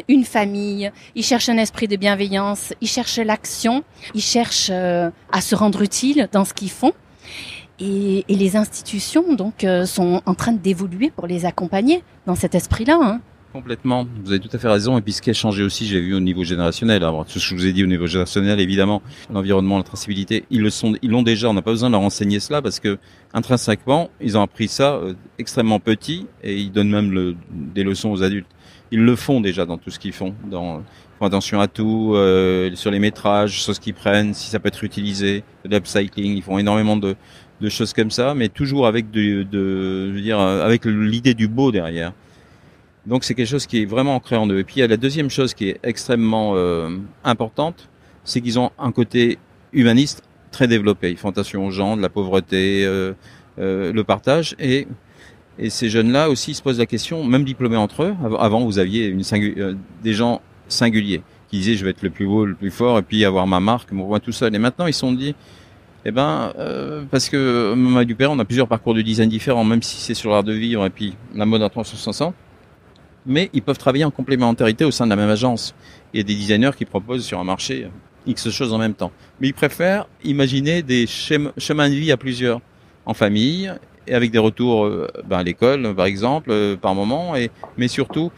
[0.09, 3.83] une famille, ils cherchent un esprit de bienveillance, ils cherchent l'action,
[4.15, 6.93] ils cherchent euh, à se rendre utile dans ce qu'ils font.
[7.81, 12.55] Et, et, les institutions donc euh, sont en train d'évoluer pour les accompagner dans cet
[12.55, 12.99] esprit-là.
[13.03, 13.21] Hein.
[13.55, 14.05] Complètement.
[14.25, 14.99] Vous avez tout à fait raison.
[14.99, 17.05] Et puis ce qui a changé aussi, j'ai vu au niveau générationnel.
[17.05, 19.01] Alors ce que je vous ai dit au niveau générationnel, évidemment,
[19.33, 21.49] l'environnement, la traçabilité, ils le sont, ils l'ont déjà.
[21.49, 22.99] On n'a pas besoin de leur enseigner cela parce que
[23.33, 28.11] intrinsèquement, ils ont appris ça euh, extrêmement petit et ils donnent même le, des leçons
[28.11, 28.49] aux adultes.
[28.91, 30.35] Ils le font déjà dans tout ce qu'ils font.
[30.51, 30.83] Dans,
[31.19, 34.69] font attention à tout, euh, sur les métrages, sur ce qu'ils prennent, si ça peut
[34.69, 36.37] être utilisé, l'upcycling.
[36.37, 37.15] Ils font énormément de,
[37.65, 41.73] de choses comme ça, mais toujours avec de, je veux dire, avec l'idée du beau
[41.73, 42.13] derrière.
[43.07, 44.59] Donc c'est quelque chose qui est vraiment ancré en eux.
[44.59, 46.91] Et puis il y a la deuxième chose qui est extrêmement euh,
[47.23, 47.89] importante,
[48.25, 49.39] c'est qu'ils ont un côté
[49.73, 51.11] humaniste très développé.
[51.11, 53.13] Ils font attention aux gens, de la pauvreté, euh,
[53.59, 54.55] euh, le partage.
[54.59, 54.87] Et,
[55.69, 58.15] ces jeunes-là aussi se posent la question, même diplômés entre eux.
[58.41, 62.45] Avant, vous aviez euh, des gens singuliers qui disaient je vais être le plus beau,
[62.45, 64.53] le plus fort, et puis avoir ma marque, mon roi tout seul.
[64.53, 65.37] Et maintenant ils sont dit
[66.07, 69.83] eh ben, euh, parce que Mama Dupère, on a plusieurs parcours de design différents, même
[69.83, 72.35] si c'est sur l'art de vivre et puis la mode à 360
[73.27, 75.75] mais ils peuvent travailler en complémentarité au sein de la même agence.
[76.13, 77.89] Il y a des designers qui proposent sur un marché
[78.27, 79.13] X choses en même temps.
[79.41, 82.61] Mais ils préfèrent imaginer des chemins de vie à plusieurs,
[83.07, 83.73] en famille,
[84.07, 87.89] et avec des retours euh, ben, à l'école, par exemple, euh, par moment, et, mais
[87.89, 88.31] surtout,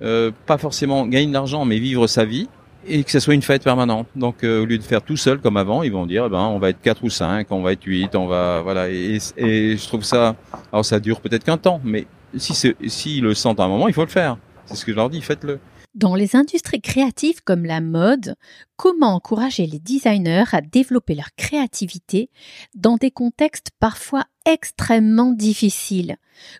[0.00, 2.48] pas forcément gagner de l'argent, mais vivre sa vie,
[2.86, 4.06] et que ça soit une fête permanente.
[4.16, 6.58] Donc au lieu de faire tout seul comme avant, ils vont dire, eh ben, on
[6.58, 8.60] va être quatre ou cinq, on va être huit, on va...
[8.62, 10.36] Voilà, et, je trouve ça...
[10.72, 12.54] Alors ça dure peut-être qu'un temps, mais si
[12.86, 14.36] s'ils le sentent à un moment, il faut le faire.
[14.66, 15.60] C'est ce que je leur dis, faites-le.
[15.94, 18.34] Dans les industries créatives comme la mode,
[18.76, 22.30] comment encourager les designers à développer leur créativité
[22.74, 26.16] dans des contextes parfois extrêmement difficiles,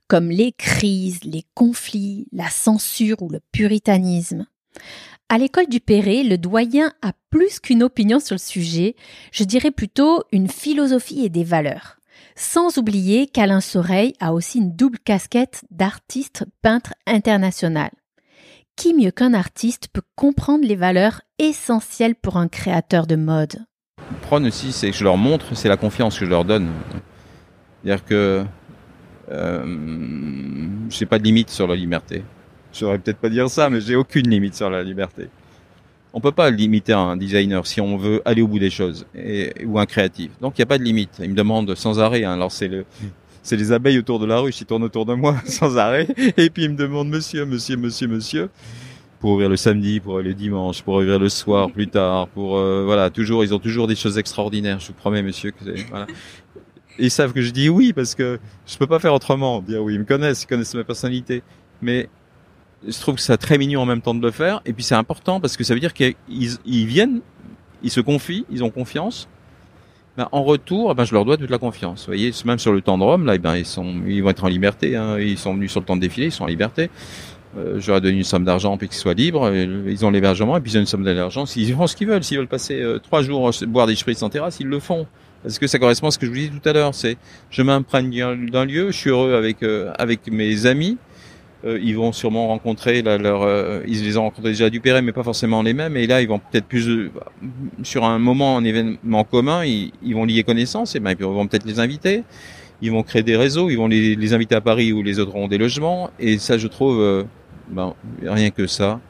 [0.06, 4.46] comme les crises, les conflits, la censure ou le puritanisme?
[5.28, 8.94] À l'école du Perret, le doyen a plus qu'une opinion sur le sujet,
[9.32, 11.96] je dirais plutôt une philosophie et des valeurs.
[12.36, 17.90] Sans oublier qu'Alain Soreille a aussi une double casquette d'artiste peintre international.
[18.76, 23.64] Qui mieux qu'un artiste peut comprendre les valeurs essentielles pour un créateur de mode?
[24.22, 26.70] Prône aussi, c'est que je leur montre, c'est la confiance que je leur donne.
[27.82, 28.44] C'est-à-dire que
[29.30, 29.64] euh,
[30.90, 32.24] je n'ai pas de limite sur la liberté.
[32.74, 35.28] Je saurais peut-être pas dire ça, mais j'ai aucune limite sur la liberté
[36.14, 39.52] on peut pas limiter un designer si on veut aller au bout des choses et,
[39.66, 40.30] ou un créatif.
[40.40, 41.10] Donc il n'y a pas de limite.
[41.20, 42.24] Il me demande sans arrêt.
[42.24, 42.32] Hein.
[42.32, 42.86] alors c'est le
[43.42, 46.06] c'est les abeilles autour de la ruche qui tournent autour de moi sans arrêt.
[46.36, 48.48] Et puis il me demande monsieur, monsieur, monsieur, monsieur
[49.18, 52.84] pour ouvrir le samedi, pour le dimanche, pour ouvrir le soir plus tard, pour euh,
[52.84, 54.78] voilà toujours ils ont toujours des choses extraordinaires.
[54.78, 56.06] Je vous promets monsieur que voilà.
[56.96, 59.60] ils savent que je dis oui parce que je peux pas faire autrement.
[59.62, 61.42] Dire oui, ils me connaissent, ils connaissent ma personnalité.
[61.82, 62.08] Mais
[62.86, 64.60] je trouve que c'est très mignon en même temps de le faire.
[64.66, 67.20] Et puis c'est important parce que ça veut dire qu'ils ils viennent,
[67.82, 69.28] ils se confient, ils ont confiance.
[70.16, 72.02] Ben, en retour, ben, je leur dois toute la confiance.
[72.02, 74.30] Vous voyez, même sur le temps de Rome, là, eh ben, ils sont, ils vont
[74.30, 74.96] être en liberté.
[74.96, 75.18] Hein.
[75.18, 76.88] Ils sont venus sur le temps de défilé, ils sont en liberté.
[77.56, 79.52] Euh, je leur ai donné une somme d'argent puis qu'ils soient libres.
[79.52, 81.46] Ils ont l'hébergement et puis ils ont une somme d'argent.
[81.46, 84.28] S'ils font ce qu'ils veulent, s'ils veulent passer euh, trois jours boire des spritz en
[84.28, 85.06] terrasse, ils le font.
[85.44, 86.94] Parce que ça correspond à ce que je vous disais tout à l'heure?
[86.94, 87.18] C'est,
[87.50, 91.13] je m'imprègne d'un lieu, je suis heureux avec euh, avec mes amis euh,
[91.80, 95.22] ils vont sûrement rencontrer leur, euh, ils les ont rencontrés déjà du Perret, mais pas
[95.22, 95.96] forcément les mêmes.
[95.96, 97.10] Et là, ils vont peut-être plus euh,
[97.82, 101.64] sur un moment, un événement commun, ils, vont lier connaissance et ben, ils vont peut-être
[101.64, 102.24] les inviter.
[102.82, 105.34] Ils vont créer des réseaux, ils vont les, les, inviter à Paris où les autres
[105.36, 106.10] ont des logements.
[106.18, 107.24] Et ça, je trouve,
[107.68, 109.00] ben, rien que ça.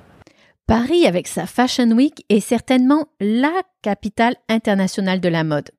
[0.67, 5.71] Paris, avec sa Fashion Week, est certainement la capitale internationale de la mode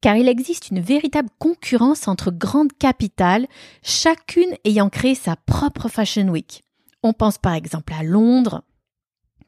[0.00, 3.46] car il existe une véritable concurrence entre grandes capitales,
[3.82, 6.62] chacune ayant créé sa propre Fashion Week.
[7.02, 8.62] On pense par exemple à Londres,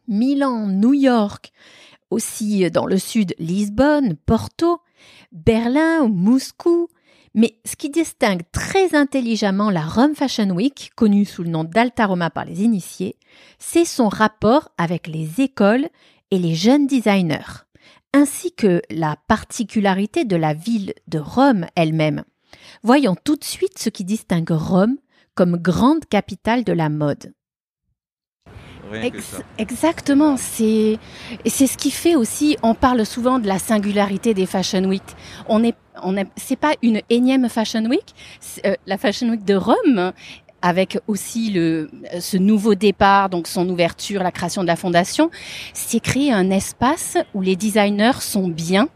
[0.06, 1.52] Milan, New York,
[2.10, 4.80] aussi dans le sud Lisbonne, Porto,
[5.32, 6.88] Berlin ou Moscou.
[7.34, 12.06] Mais ce qui distingue très intelligemment la Rome Fashion Week, connue sous le nom d'Alta
[12.06, 13.16] Roma par les initiés,
[13.58, 15.88] c'est son rapport avec les écoles
[16.30, 17.67] et les jeunes designers
[18.12, 22.24] ainsi que la particularité de la ville de Rome elle-même.
[22.82, 24.96] Voyons tout de suite ce qui distingue Rome
[25.34, 27.32] comme grande capitale de la mode.
[29.58, 30.98] exactement, c'est
[31.46, 32.56] c'est ce qui fait aussi.
[32.62, 35.02] On parle souvent de la singularité des Fashion Week.
[35.48, 38.14] On est on c'est pas une énième Fashion Week.
[38.64, 40.12] Euh, la Fashion Week de Rome
[40.62, 41.90] avec aussi le,
[42.20, 45.30] ce nouveau départ, donc son ouverture, la création de la fondation,
[45.72, 48.88] c'est créer un espace où les designers sont bien,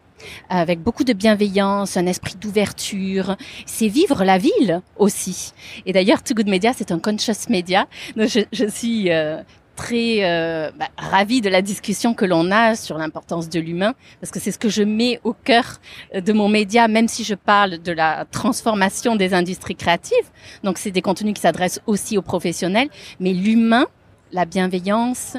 [0.48, 3.36] avec beaucoup de bienveillance, un esprit d'ouverture.
[3.66, 5.52] C'est vivre la ville aussi.
[5.86, 7.86] Et d'ailleurs, Too Good Media, c'est un conscious media.
[8.16, 9.42] Donc je, je suis euh,
[9.76, 14.30] très euh, bah, ravie de la discussion que l'on a sur l'importance de l'humain, parce
[14.30, 15.80] que c'est ce que je mets au cœur
[16.14, 20.30] de mon média, même si je parle de la transformation des industries créatives.
[20.62, 22.88] Donc c'est des contenus qui s'adressent aussi aux professionnels,
[23.20, 23.86] mais l'humain
[24.32, 25.36] la bienveillance,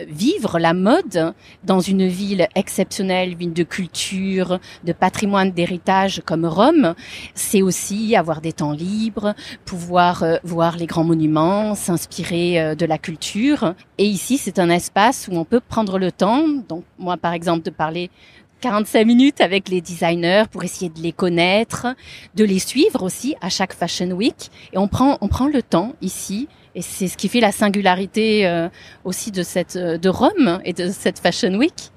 [0.00, 6.94] vivre la mode dans une ville exceptionnelle, ville de culture, de patrimoine, d'héritage comme Rome,
[7.34, 12.86] c'est aussi avoir des temps libres, pouvoir euh, voir les grands monuments, s'inspirer euh, de
[12.86, 13.74] la culture.
[13.98, 17.64] Et ici, c'est un espace où on peut prendre le temps, donc moi par exemple,
[17.64, 18.10] de parler
[18.60, 21.88] 45 minutes avec les designers pour essayer de les connaître,
[22.34, 24.50] de les suivre aussi à chaque Fashion Week.
[24.72, 28.46] Et on prend, on prend le temps ici et c'est ce qui fait la singularité
[28.46, 28.68] euh,
[29.04, 31.90] aussi de cette euh, de Rome et de cette Fashion Week.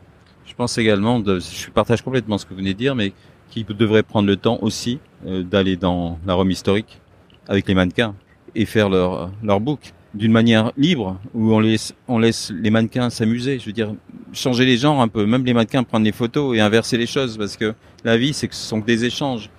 [0.46, 3.14] Je pense également, je partage complètement ce que vous venez de dire, mais
[3.50, 7.02] qui devrait prendre le temps aussi euh, d'aller dans la Rome historique
[7.48, 8.16] avec les mannequins
[8.56, 13.10] et faire leur leur book d'une manière libre où on laisse on laisse les mannequins
[13.10, 13.60] s'amuser.
[13.60, 13.94] Je veux dire
[14.32, 17.38] changer les genres un peu, même les mannequins prendre des photos et inverser les choses
[17.38, 19.50] parce que la vie c'est que ce sont des échanges.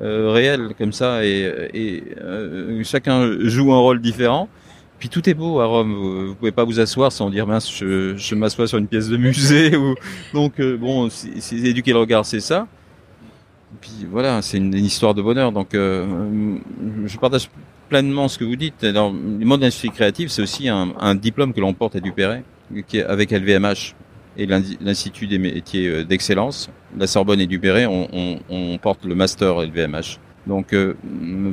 [0.00, 2.02] Euh, réel comme ça et,
[2.84, 4.48] chacun joue un rôle différent.
[5.00, 5.94] Puis tout est beau à Rome.
[5.94, 9.08] Vous, vous pouvez pas vous asseoir sans dire mince, je, je m'assois sur une pièce
[9.08, 9.96] de musée ou
[10.32, 12.68] donc euh, bon, c'est éduquer le regard, c'est ça.
[13.80, 15.50] Puis voilà, c'est une, une, histoire de bonheur.
[15.50, 17.48] Donc je partage
[17.90, 18.84] pleinement ce que vous dites.
[18.84, 22.44] Alors, le monde d'industrie créative, c'est aussi un, un, diplôme que l'on porte à Dupéret,
[22.86, 23.94] qui est avec LVMH
[24.36, 29.14] et l'Institut des métiers euh, d'excellence, la Sorbonne et Dupéret, on, on, on porte le
[29.14, 30.18] master LVMH.
[30.46, 30.94] Donc euh,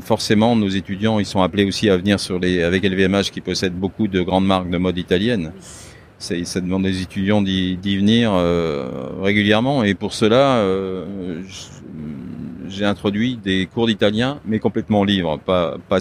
[0.02, 3.74] forcément, nos étudiants, ils sont appelés aussi à venir sur les avec LVMH qui possède
[3.74, 5.52] beaucoup de grandes marques de mode italienne.
[6.20, 11.44] Ça demande des étudiants d'y venir euh, régulièrement et pour cela, euh,
[12.68, 16.00] j'ai introduit des cours d'italien, mais complètement libres, pas pas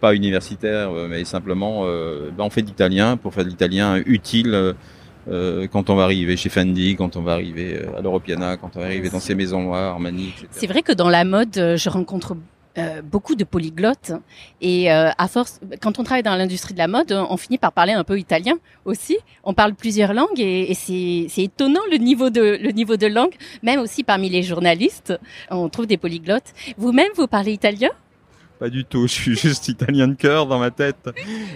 [0.00, 4.74] pas universitaires, mais simplement, ben on fait d'italien pour faire de l'italien utile
[5.28, 8.70] euh, quand on va arriver chez Fendi, quand on va arriver euh, à l'Europiana, quand
[8.76, 10.46] on va arriver dans ces maisons noires, Armani, etc.
[10.50, 12.36] C'est vrai que dans la mode, euh, je rencontre
[12.76, 14.10] euh, beaucoup de polyglottes
[14.60, 17.70] et euh, à force, quand on travaille dans l'industrie de la mode, on finit par
[17.72, 19.16] parler un peu italien aussi.
[19.44, 23.34] On parle plusieurs langues et, et c'est étonnant le niveau de le niveau de langue,
[23.62, 25.16] même aussi parmi les journalistes,
[25.50, 26.52] on trouve des polyglottes.
[26.76, 27.90] Vous-même, vous parlez italien?
[28.58, 29.06] Pas du tout.
[29.06, 31.08] Je suis juste italien de cœur dans ma tête.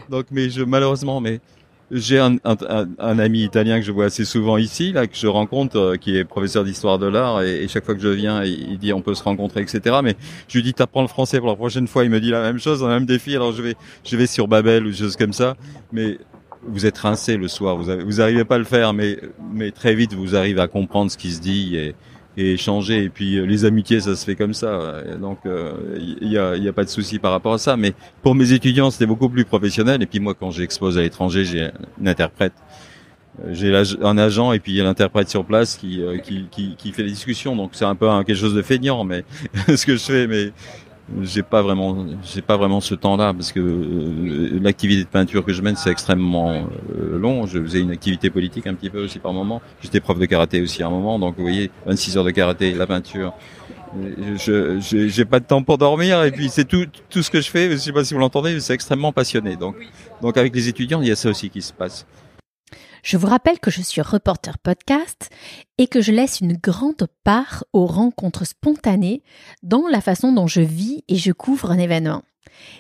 [0.09, 1.41] Donc, mais je malheureusement, mais
[1.91, 2.57] j'ai un, un,
[2.99, 6.17] un, ami italien que je vois assez souvent ici, là que je rencontre, euh, qui
[6.17, 8.93] est professeur d'histoire de l'art, et, et, chaque fois que je viens, il, il, dit
[8.93, 9.97] on peut se rencontrer, etc.
[10.03, 10.15] Mais
[10.49, 12.05] je lui dis t'apprends le français pour la prochaine fois.
[12.05, 13.35] Il me dit la même chose, le même défi.
[13.35, 13.75] Alors je vais,
[14.05, 15.57] je vais sur Babel ou des choses comme ça.
[15.93, 16.19] Mais
[16.67, 19.19] vous êtes rincé le soir, vous, avez, vous arrivez pas à le faire, mais
[19.53, 21.95] mais très vite vous arrivez à comprendre ce qui se dit et
[22.39, 23.03] et échanger.
[23.03, 25.03] Et puis euh, les amitiés, ça se fait comme ça.
[25.21, 25.73] Donc il euh,
[26.23, 27.77] y, a, y a pas de souci par rapport à ça.
[27.77, 30.03] Mais pour mes étudiants, c'était beaucoup plus professionnel.
[30.03, 31.71] Et puis moi, quand j'expose à l'étranger, j'ai
[32.01, 32.55] une interprète.
[33.45, 36.77] Euh, j'ai un agent et puis il y a l'interprète sur place qui, qui, qui,
[36.77, 37.57] qui, fait les discussions.
[37.57, 39.25] Donc c'est un peu quelque chose de feignant, mais
[39.77, 40.27] ce que je fais.
[40.29, 40.53] Mais
[41.23, 45.53] j'ai pas vraiment j'ai pas vraiment ce temps-là parce que euh, l'activité de peinture que
[45.53, 47.47] je mène c'est extrêmement euh, long.
[47.47, 49.63] Je faisais une activité politique un petit peu aussi par moment.
[49.81, 51.19] J'étais prof de karaté aussi à un moment.
[51.19, 53.33] Donc vous voyez 26 heures de karaté la peinture.
[54.37, 56.23] Je j'ai pas de temps pour dormir.
[56.25, 57.71] Et puis c'est tout tout ce que je fais.
[57.71, 59.57] Je sais pas si vous l'entendez c'est extrêmement passionné.
[59.57, 59.77] Donc
[60.21, 62.07] donc avec les étudiants il y a ça aussi qui se passe
[63.03, 65.31] je vous rappelle que je suis reporter podcast
[65.79, 69.23] et que je laisse une grande part aux rencontres spontanées
[69.63, 72.23] dans la façon dont je vis et je couvre un événement.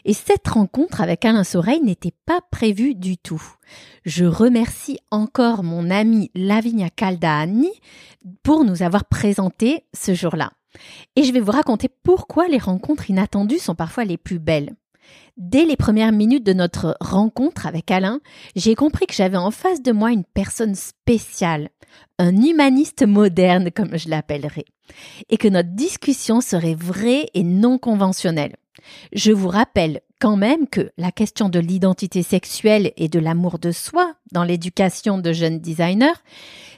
[0.04, 3.42] Et cette rencontre avec Alain Soreille n'était pas prévue du tout.
[4.04, 7.70] Je remercie encore mon ami Lavinia Caldani
[8.42, 10.52] pour nous avoir présenté ce jour-là.
[11.16, 14.74] Et je vais vous raconter pourquoi les rencontres inattendues sont parfois les plus belles.
[15.36, 18.20] Dès les premières minutes de notre rencontre avec Alain,
[18.56, 21.68] j'ai compris que j'avais en face de moi une personne spéciale,
[22.18, 24.64] un humaniste moderne comme je l'appellerais,
[25.28, 28.56] et que notre discussion serait vraie et non conventionnelle.
[29.12, 33.70] Je vous rappelle quand même que la question de l'identité sexuelle et de l'amour de
[33.70, 36.18] soi dans l'éducation de jeunes designers,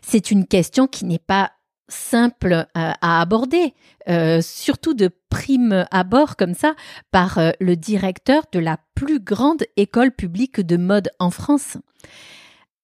[0.02, 1.52] c'est une question qui n'est pas
[1.90, 3.74] simple euh, à aborder,
[4.08, 6.74] euh, surtout de prime abord comme ça,
[7.10, 11.76] par euh, le directeur de la plus grande école publique de mode en France.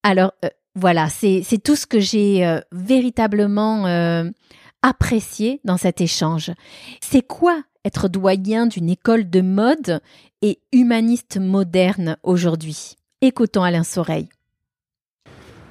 [0.03, 0.33] Alors
[0.75, 3.87] voilà, c'est tout ce que j'ai véritablement
[4.83, 6.53] apprécié dans cet échange.
[7.01, 10.01] C'est quoi être doyen d'une école de mode
[10.42, 12.95] et humaniste moderne aujourd'hui?
[13.21, 14.29] Écoutons Alain Soreille.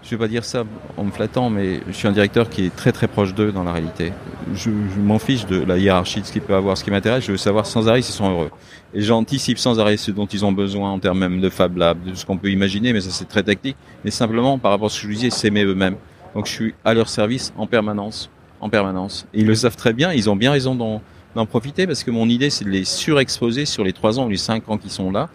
[0.06, 0.64] Je vais pas dire ça
[0.98, 3.64] en me flattant, mais je suis un directeur qui est très très proche d'eux dans
[3.64, 4.14] la réalité.
[4.54, 6.78] Je, m'en fiche de la hiérarchie, de ce qu'ils peuvent avoir.
[6.78, 8.52] Ce qui m'intéresse, je veux savoir sans arrêt s'ils sont heureux.
[8.94, 11.98] Et j'anticipe sans arrêt ce dont ils ont besoin en termes même de Fab Lab,
[12.04, 13.78] de ce qu'on peut imaginer, mais ça c'est très technique.
[14.04, 15.96] Mais simplement, par rapport à ce que je disais, s'aimer eux-mêmes.
[16.36, 18.30] Donc je suis à leur service en permanence,
[18.62, 19.26] en permanence.
[19.34, 22.30] Et ils le savent très bien, ils ont bien raison d'en profiter parce que mon
[22.30, 25.12] idée c'est de les surexposer sur les trois ans ou les cinq ans qui sont
[25.12, 25.30] là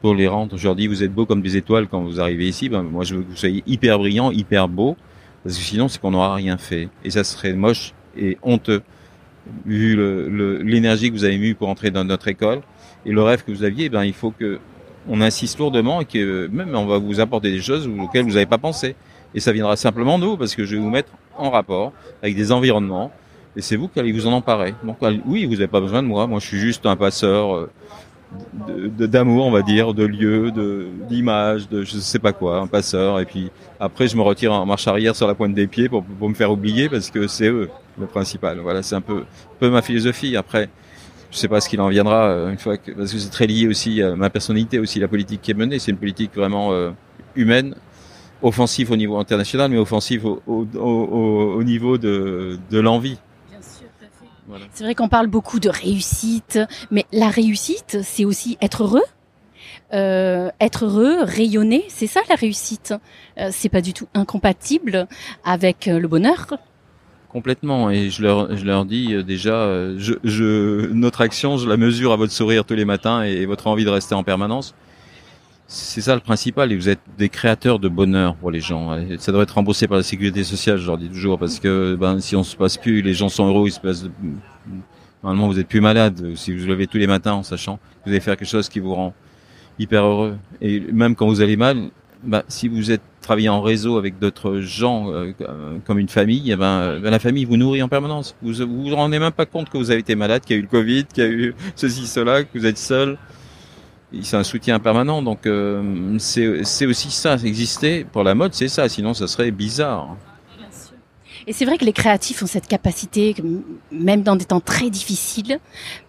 [0.00, 0.56] pour les rendre.
[0.56, 2.68] Je leur dis, vous êtes beaux comme des étoiles quand vous arrivez ici.
[2.68, 4.96] Ben, moi, je veux que vous soyez hyper brillants, hyper beaux,
[5.42, 6.88] parce que sinon, c'est qu'on n'aura rien fait.
[7.04, 8.82] Et ça serait moche et honteux,
[9.64, 9.96] vu
[10.62, 12.60] l'énergie le, que vous avez mis pour entrer dans notre école
[13.04, 13.88] et le rêve que vous aviez.
[13.88, 14.58] Ben, il faut que
[15.08, 18.46] on insiste lourdement et que même on va vous apporter des choses auxquelles vous n'avez
[18.46, 18.96] pas pensé.
[19.34, 22.34] Et ça viendra simplement de vous, parce que je vais vous mettre en rapport avec
[22.34, 23.12] des environnements,
[23.56, 24.74] et c'est vous qui allez vous en emparer.
[24.82, 26.26] Donc oui, vous n'avez pas besoin de moi.
[26.26, 27.68] Moi, je suis juste un passeur.
[28.98, 33.20] D'amour, on va dire, de lieux, de d'images, de je sais pas quoi, un passeur.
[33.20, 36.02] Et puis après, je me retire en marche arrière sur la pointe des pieds pour,
[36.02, 38.58] pour me faire oublier parce que c'est eux le principal.
[38.58, 39.24] Voilà, c'est un peu,
[39.60, 40.36] peu ma philosophie.
[40.36, 40.68] Après,
[41.30, 43.46] je sais pas ce qu'il en viendra euh, une fois que parce que c'est très
[43.46, 45.78] lié aussi à ma personnalité, aussi la politique qui est menée.
[45.78, 46.90] C'est une politique vraiment euh,
[47.36, 47.76] humaine,
[48.42, 53.18] offensive au niveau international, mais offensive au, au, au, au niveau de, de l'envie.
[54.72, 56.58] C'est vrai qu'on parle beaucoup de réussite,
[56.90, 59.02] mais la réussite, c'est aussi être heureux.
[59.92, 62.94] Euh, être heureux, rayonner, c'est ça la réussite.
[63.38, 65.06] Euh, c'est pas du tout incompatible
[65.44, 66.54] avec euh, le bonheur.
[67.28, 67.90] Complètement.
[67.90, 72.12] Et je leur, je leur dis euh, déjà, je, je, notre action, je la mesure
[72.12, 74.74] à votre sourire tous les matins et votre envie de rester en permanence.
[75.68, 78.96] C'est ça le principal, et vous êtes des créateurs de bonheur pour les gens.
[79.18, 82.20] Ça doit être remboursé par la sécurité sociale, je leur dis toujours, parce que ben,
[82.20, 84.06] si on se passe plus, les gens sont heureux, ils se passent...
[85.24, 88.04] Normalement, vous êtes plus malade si vous vous levez tous les matins en sachant que
[88.04, 89.12] vous allez faire quelque chose qui vous rend
[89.78, 90.36] hyper heureux.
[90.60, 91.90] Et même quand vous allez mal,
[92.22, 95.32] ben, si vous êtes travaillé en réseau avec d'autres gens euh,
[95.84, 98.36] comme une famille, eh ben, ben, la famille vous nourrit en permanence.
[98.40, 100.60] Vous vous, vous rendez même pas compte que vous avez été malade, qu'il y a
[100.60, 103.18] eu le Covid, qu'il y a eu ceci, cela, que vous êtes seul
[104.22, 105.22] c'est un soutien permanent.
[105.22, 108.88] Donc euh, c'est aussi ça, exister pour la mode, c'est ça.
[108.88, 110.16] Sinon, ça serait bizarre.
[111.48, 113.36] Et c'est vrai que les créatifs ont cette capacité,
[113.92, 115.60] même dans des temps très difficiles,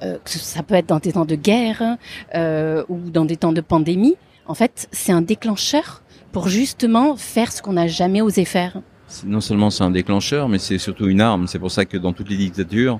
[0.02, 1.98] euh, ça peut être dans des temps de guerre
[2.34, 4.16] euh, ou dans des temps de pandémie.
[4.48, 8.82] En fait, c'est un déclencheur pour justement faire ce qu'on n'a jamais osé faire.
[9.26, 11.48] Non seulement c'est un déclencheur, mais c'est surtout une arme.
[11.48, 13.00] C'est pour ça que dans toutes les dictatures,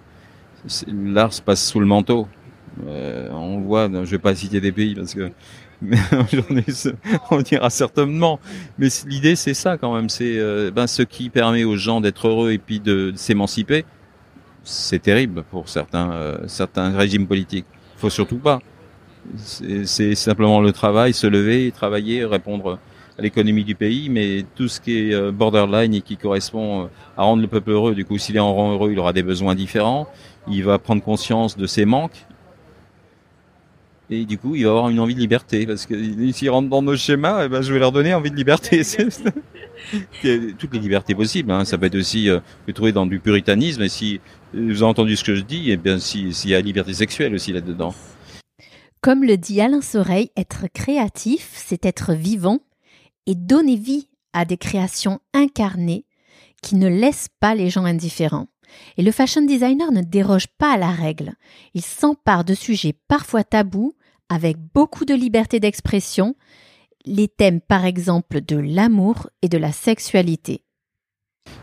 [0.88, 2.28] l'art se passe sous le manteau.
[2.86, 5.32] Euh, on voit, je vais pas citer des pays parce que
[5.82, 5.98] mais
[7.32, 8.40] on dira certainement.
[8.78, 10.10] Mais l'idée, c'est ça quand même.
[10.10, 13.86] C'est euh, ben, ce qui permet aux gens d'être heureux et puis de, s'émanciper.
[14.64, 17.66] C'est terrible pour certains euh, certains régimes politiques.
[17.98, 18.60] Faut surtout pas.
[19.36, 22.80] C'est simplement le travail, se lever, travailler, répondre
[23.20, 27.42] à l'économie du pays, mais tout ce qui est borderline et qui correspond à rendre
[27.42, 27.94] le peuple heureux.
[27.94, 30.08] Du coup, s'il est en rang heureux, il aura des besoins différents.
[30.50, 32.26] Il va prendre conscience de ses manques
[34.10, 35.96] et du coup, il va avoir une envie de liberté parce que
[36.32, 38.82] s'ils rentrent dans nos schémas, eh ben, je vais leur donner envie de liberté.
[40.58, 41.52] Toutes les libertés possibles.
[41.52, 41.66] Hein.
[41.66, 42.40] Ça peut être aussi euh,
[42.74, 43.82] trouver dans du puritanisme.
[43.82, 44.22] Et si
[44.54, 47.52] vous avez entendu ce que je dis, eh bien s'il y a liberté sexuelle aussi
[47.52, 47.94] là-dedans.
[49.02, 52.60] Comme le dit Alain Soreille, être créatif, c'est être vivant
[53.26, 56.06] et donner vie à des créations incarnées
[56.62, 58.48] qui ne laissent pas les gens indifférents.
[58.98, 61.34] Et le fashion designer ne déroge pas à la règle.
[61.74, 63.94] Il s'empare de sujets parfois tabous
[64.30, 66.36] avec beaucoup de liberté d'expression,
[67.06, 70.64] les thèmes par exemple de l'amour et de la sexualité.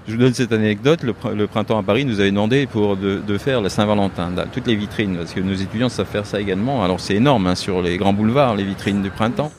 [0.06, 1.02] Je vous donne cette anecdote.
[1.02, 5.16] Le, printemps à Paris nous avait demandé pour de, faire la Saint-Valentin, toutes les vitrines,
[5.16, 6.84] parce que nos étudiants savent faire ça également.
[6.84, 9.52] Alors c'est énorme hein, sur les grands boulevards, les vitrines du printemps.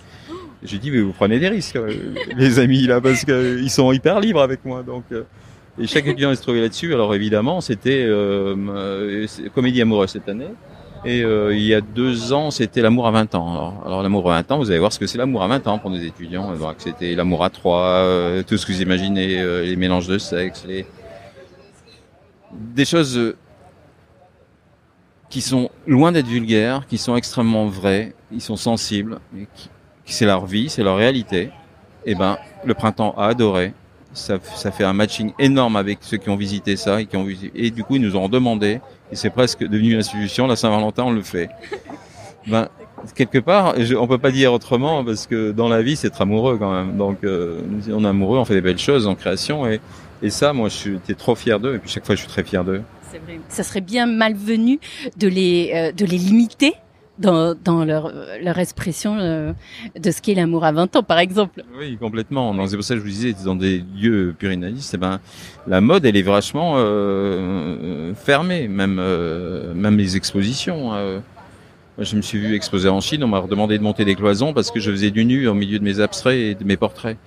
[0.63, 4.19] J'ai dit mais vous prenez des risques, euh, les amis là, parce qu'ils sont hyper
[4.19, 4.83] libres avec moi.
[4.83, 5.23] Donc euh,
[5.79, 6.93] et chaque étudiant se trouvait là-dessus.
[6.93, 10.47] Alors évidemment, c'était euh, euh comédie amoureuse cette année.
[11.05, 13.79] Et euh, il y a deux ans, c'était l'amour à 20 ans.
[13.85, 15.77] Alors, l'amour à 20 ans, vous allez voir ce que c'est l'amour à 20 ans
[15.77, 16.55] pour nos étudiants.
[16.55, 20.17] Donc c'était l'amour à trois, euh, tout ce que vous imaginez, euh, les mélanges de
[20.17, 20.87] sexe, les...
[22.51, 23.35] des choses
[25.29, 29.19] qui sont loin d'être vulgaires, qui sont extrêmement vraies, ils sont sensibles,
[29.53, 29.69] qui,
[30.05, 31.51] qui c'est leur vie, c'est leur réalité.
[32.07, 33.73] Et eh ben, le printemps a adoré
[34.15, 37.23] ça, ça, fait un matching énorme avec ceux qui ont visité ça et qui ont
[37.23, 37.51] visité.
[37.55, 38.79] Et du coup, ils nous ont demandé,
[39.11, 41.49] et c'est presque devenu une institution, la Saint-Valentin, on le fait.
[42.47, 42.67] Ben,
[43.15, 46.21] quelque part, je, on peut pas dire autrement parce que dans la vie, c'est être
[46.21, 46.95] amoureux quand même.
[46.95, 47.59] Donc, euh,
[47.91, 49.81] on est amoureux, on fait des belles choses en création et,
[50.21, 52.43] et ça, moi, je suis trop fier d'eux et puis chaque fois, je suis très
[52.43, 52.83] fier d'eux.
[53.49, 54.79] Ça serait bien malvenu
[55.17, 56.73] de les, euh, de les limiter
[57.19, 59.53] dans, dans leur, leur expression euh,
[59.97, 61.63] de ce qu'est l'amour à 20 ans, par exemple.
[61.77, 62.53] Oui, complètement.
[62.67, 65.19] C'est pour ça que je vous disais, dans des lieux purinalistes, eh ben,
[65.67, 70.93] la mode, elle est vachement euh, fermée, même, euh, même les expositions.
[70.93, 71.21] Hein.
[71.97, 74.53] Moi, je me suis vu exposer en Chine, on m'a demandé de monter des cloisons
[74.53, 77.17] parce que je faisais du nu au milieu de mes abstraits et de mes portraits.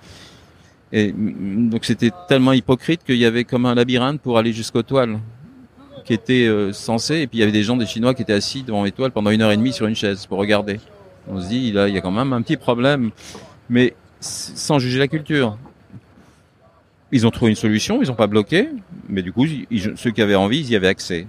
[0.91, 5.19] Et donc c'était tellement hypocrite qu'il y avait comme un labyrinthe pour aller jusqu'aux toiles
[6.03, 8.33] qui était euh, censé, et puis il y avait des gens, des Chinois qui étaient
[8.33, 10.79] assis devant les toiles pendant une heure et demie sur une chaise pour regarder.
[11.27, 13.11] On se dit, là, il y a quand même un petit problème,
[13.69, 15.57] mais sans juger la culture.
[17.11, 18.69] Ils ont trouvé une solution, ils n'ont pas bloqué,
[19.07, 19.45] mais du coup,
[19.95, 21.27] ceux qui avaient envie, ils y avaient accès.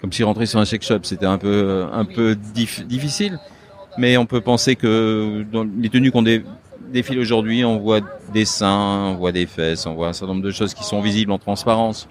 [0.00, 3.38] Comme si rentrer sur un sex shop, c'était un peu, un peu difficile.
[3.98, 6.24] Mais on peut penser que dans les tenues qu'on
[6.92, 8.00] défile aujourd'hui, on voit
[8.32, 11.00] des seins, on voit des fesses, on voit un certain nombre de choses qui sont
[11.00, 12.08] visibles en transparence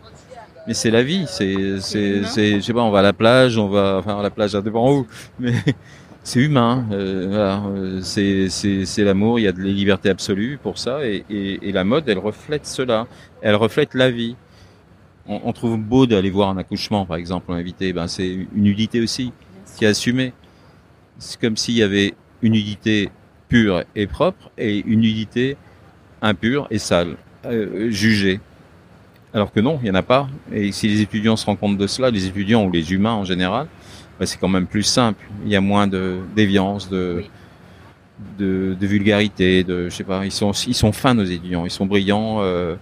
[0.68, 1.26] mais c'est la vie.
[1.28, 4.24] C'est, c'est, c'est, je sais pas, on va à la plage, on va, enfin, à
[4.24, 5.08] la plage, à devant où,
[5.40, 5.54] mais
[6.24, 6.86] c'est humain.
[6.92, 9.40] Euh, voilà, euh, c'est, c'est, c'est l'amour.
[9.40, 12.20] Il y a de la liberté absolue pour ça, et, et, et, la mode, elle
[12.20, 13.08] reflète cela.
[13.42, 14.36] Elle reflète la vie.
[15.28, 17.94] On, on trouve beau d'aller voir un accouchement, par exemple, en invité.
[17.94, 19.32] Ben, c'est une nudité aussi
[19.78, 20.34] qui est assumée.
[21.18, 23.10] C'est comme s'il y avait une nudité
[23.48, 25.58] pure et propre et une nudité
[26.22, 28.40] impure et sale, euh, jugée.
[29.36, 30.30] Alors que non, il n'y en a pas.
[30.54, 33.26] Et si les étudiants se rendent compte de cela, les étudiants ou les humains en
[33.26, 33.68] général,
[34.18, 35.26] bah, c'est quand même plus simple.
[35.44, 37.22] Il y a moins de déviance, de,
[38.40, 40.24] de, de, vulgarité, de je sais pas.
[40.24, 42.38] Ils sont ils sont fins nos étudiants, ils sont brillants.
[42.40, 42.76] Euh,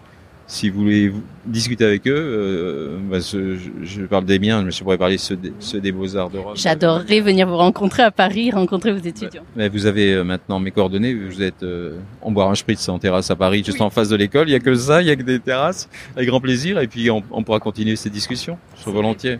[0.45, 1.13] si vous voulez
[1.45, 5.35] discuter avec eux, euh, bah, je, je, parle des miens, mais je pourrais parler ceux
[5.35, 6.55] des, ceux des Beaux-Arts de Rome.
[6.55, 9.43] J'adorerais venir vous rencontrer à Paris, rencontrer vos étudiants.
[9.55, 12.99] Mais vous avez euh, maintenant mes coordonnées, vous êtes euh, en boire un spritz en
[12.99, 14.49] terrasse à Paris, juste en face de l'école.
[14.49, 16.87] Il y a que ça, il y a que des terrasses, avec grand plaisir, et
[16.87, 19.39] puis on, on pourra continuer ces discussions, je volontiers.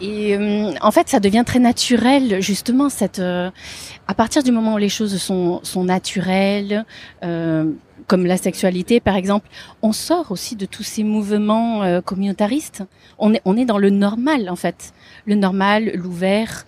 [0.00, 3.18] Et euh, en fait, ça devient très naturel, justement, cette.
[3.18, 3.50] Euh,
[4.06, 6.84] à partir du moment où les choses sont, sont naturelles,
[7.24, 7.64] euh,
[8.06, 9.48] comme la sexualité, par exemple,
[9.82, 12.84] on sort aussi de tous ces mouvements euh, communautaristes.
[13.18, 14.92] On est, dans le normal, en fait,
[15.24, 16.66] le normal, l'ouvert.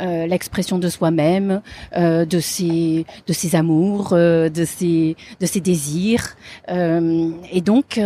[0.00, 1.62] l'expression de soi-même,
[1.96, 6.34] de ses de ses amours, de ses de ses désirs,
[6.68, 8.00] et donc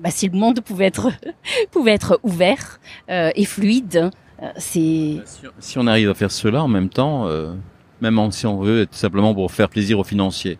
[0.00, 1.10] bah, si le monde pouvait être
[1.70, 4.10] pouvait être ouvert euh, et fluide,
[4.42, 5.18] euh, c'est.
[5.58, 7.52] Si on arrive à faire cela en même temps, euh,
[8.00, 10.58] même si on veut, tout simplement pour faire plaisir aux financiers.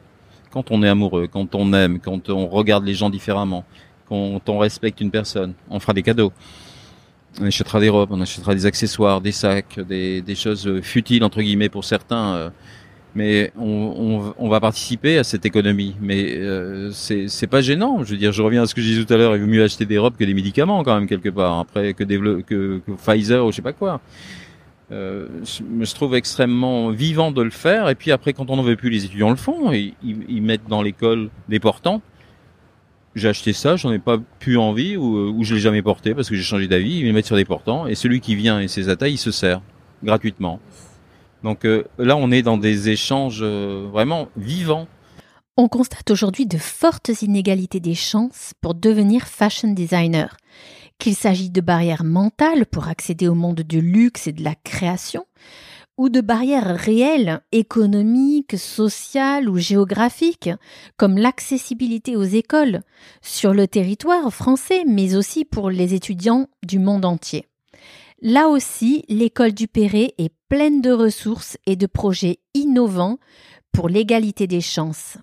[0.50, 3.64] Quand on est amoureux, quand on aime, quand on regarde les gens différemment,
[4.08, 6.32] quand on respecte une personne, on fera des cadeaux.
[7.40, 11.40] On achètera des robes, on achètera des accessoires, des sacs, des, des choses futiles entre
[11.40, 12.50] guillemets pour certains
[13.14, 15.96] mais on, on, va participer à cette économie.
[16.00, 18.04] Mais euh, c'est pas gênant.
[18.04, 19.36] Je veux dire, je reviens à ce que je disais tout à l'heure.
[19.36, 21.58] Il vaut mieux acheter des robes que des médicaments quand même quelque part.
[21.58, 24.00] Après que, que, que Pfizer ou je sais pas quoi.
[24.92, 27.88] Euh, je je trouve extrêmement vivant de le faire.
[27.88, 29.72] Et puis après, quand on n'en veut plus, les étudiants le font.
[29.72, 32.02] Et ils, mettent dans l'école des portants.
[33.14, 36.28] J'ai acheté ça, j'en ai pas pu envie ou, ou je l'ai jamais porté parce
[36.28, 36.98] que j'ai changé d'avis.
[36.98, 39.32] Ils les mettent sur des portants et celui qui vient et ses attaques, il se
[39.32, 39.60] sert
[40.02, 40.60] gratuitement.
[41.42, 44.86] Donc euh, là, on est dans des échanges euh, vraiment vivants.
[45.56, 50.36] On constate aujourd'hui de fortes inégalités des chances pour devenir fashion designer.
[51.00, 55.24] Qu'il s'agit de barrières mentales pour accéder au monde du luxe et de la création,
[55.96, 60.50] ou de barrières réelles, économiques, sociales ou géographiques,
[60.98, 62.82] comme l'accessibilité aux écoles
[63.22, 67.46] sur le territoire français, mais aussi pour les étudiants du monde entier.
[68.20, 73.18] Là aussi, l'école du Perret est pleine de ressources et de projets innovants
[73.72, 75.16] pour l'égalité des chances.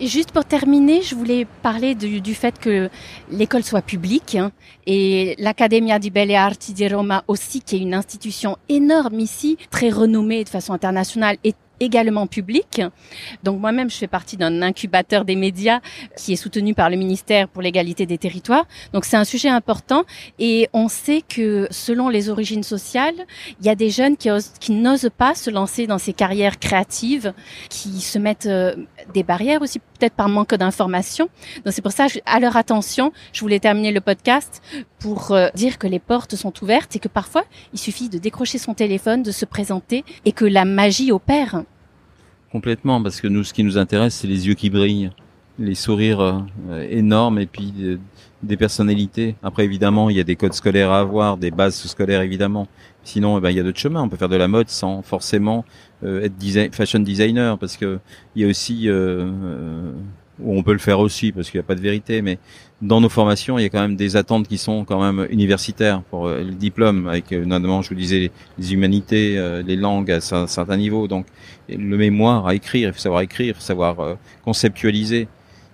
[0.00, 2.90] Juste pour terminer, je voulais parler du, fait que
[3.30, 4.52] l'école soit publique hein,
[4.86, 9.90] et l'Accademia di Belle Arti di Roma aussi, qui est une institution énorme ici, très
[9.90, 12.82] renommée de façon internationale, et également public.
[13.42, 15.80] Donc moi-même, je fais partie d'un incubateur des médias
[16.16, 18.66] qui est soutenu par le ministère pour l'égalité des territoires.
[18.92, 20.04] Donc c'est un sujet important
[20.38, 23.14] et on sait que selon les origines sociales,
[23.60, 27.32] il y a des jeunes qui, n'osent pas se lancer dans ces carrières créatives,
[27.68, 28.74] qui se mettent euh,
[29.14, 31.28] des barrières aussi peut-être par manque d'information.
[31.64, 34.62] Donc c'est pour ça, à leur attention, je voulais terminer le podcast
[34.98, 38.58] pour euh, dire que les portes sont ouvertes et que parfois, il suffit de décrocher
[38.58, 41.62] son téléphone, de se présenter et que la magie opère.
[42.52, 45.10] Complètement, parce que nous, ce qui nous intéresse, c'est les yeux qui brillent,
[45.58, 47.98] les sourires euh, énormes et puis euh,
[48.42, 49.34] des personnalités.
[49.42, 52.68] Après, évidemment, il y a des codes scolaires à avoir, des bases scolaires, évidemment.
[53.02, 54.02] Sinon, eh ben, il y a d'autres chemins.
[54.02, 55.64] On peut faire de la mode sans forcément
[56.04, 57.98] être design, fashion designer, parce que
[58.36, 58.88] il y a aussi
[60.44, 62.38] on peut le faire aussi parce qu'il n'y a pas de vérité, mais
[62.80, 66.02] dans nos formations, il y a quand même des attentes qui sont quand même universitaires
[66.02, 70.10] pour euh, le diplôme, avec euh, notamment, je vous disais, les humanités, euh, les langues
[70.12, 71.08] à un certain niveau.
[71.08, 71.26] Donc,
[71.68, 75.28] le mémoire à écrire, il faut savoir écrire, savoir conceptualiser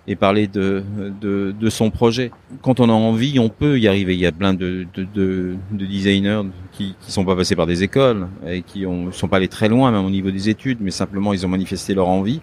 [0.07, 0.83] et parler de,
[1.19, 2.31] de, de, son projet.
[2.61, 4.13] Quand on a envie, on peut y arriver.
[4.13, 7.65] Il y a plein de, de, de, de designers qui qui sont pas passés par
[7.65, 10.77] des écoles et qui ont sont pas allés très loin même au niveau des études,
[10.81, 12.41] mais simplement ils ont manifesté leur envie.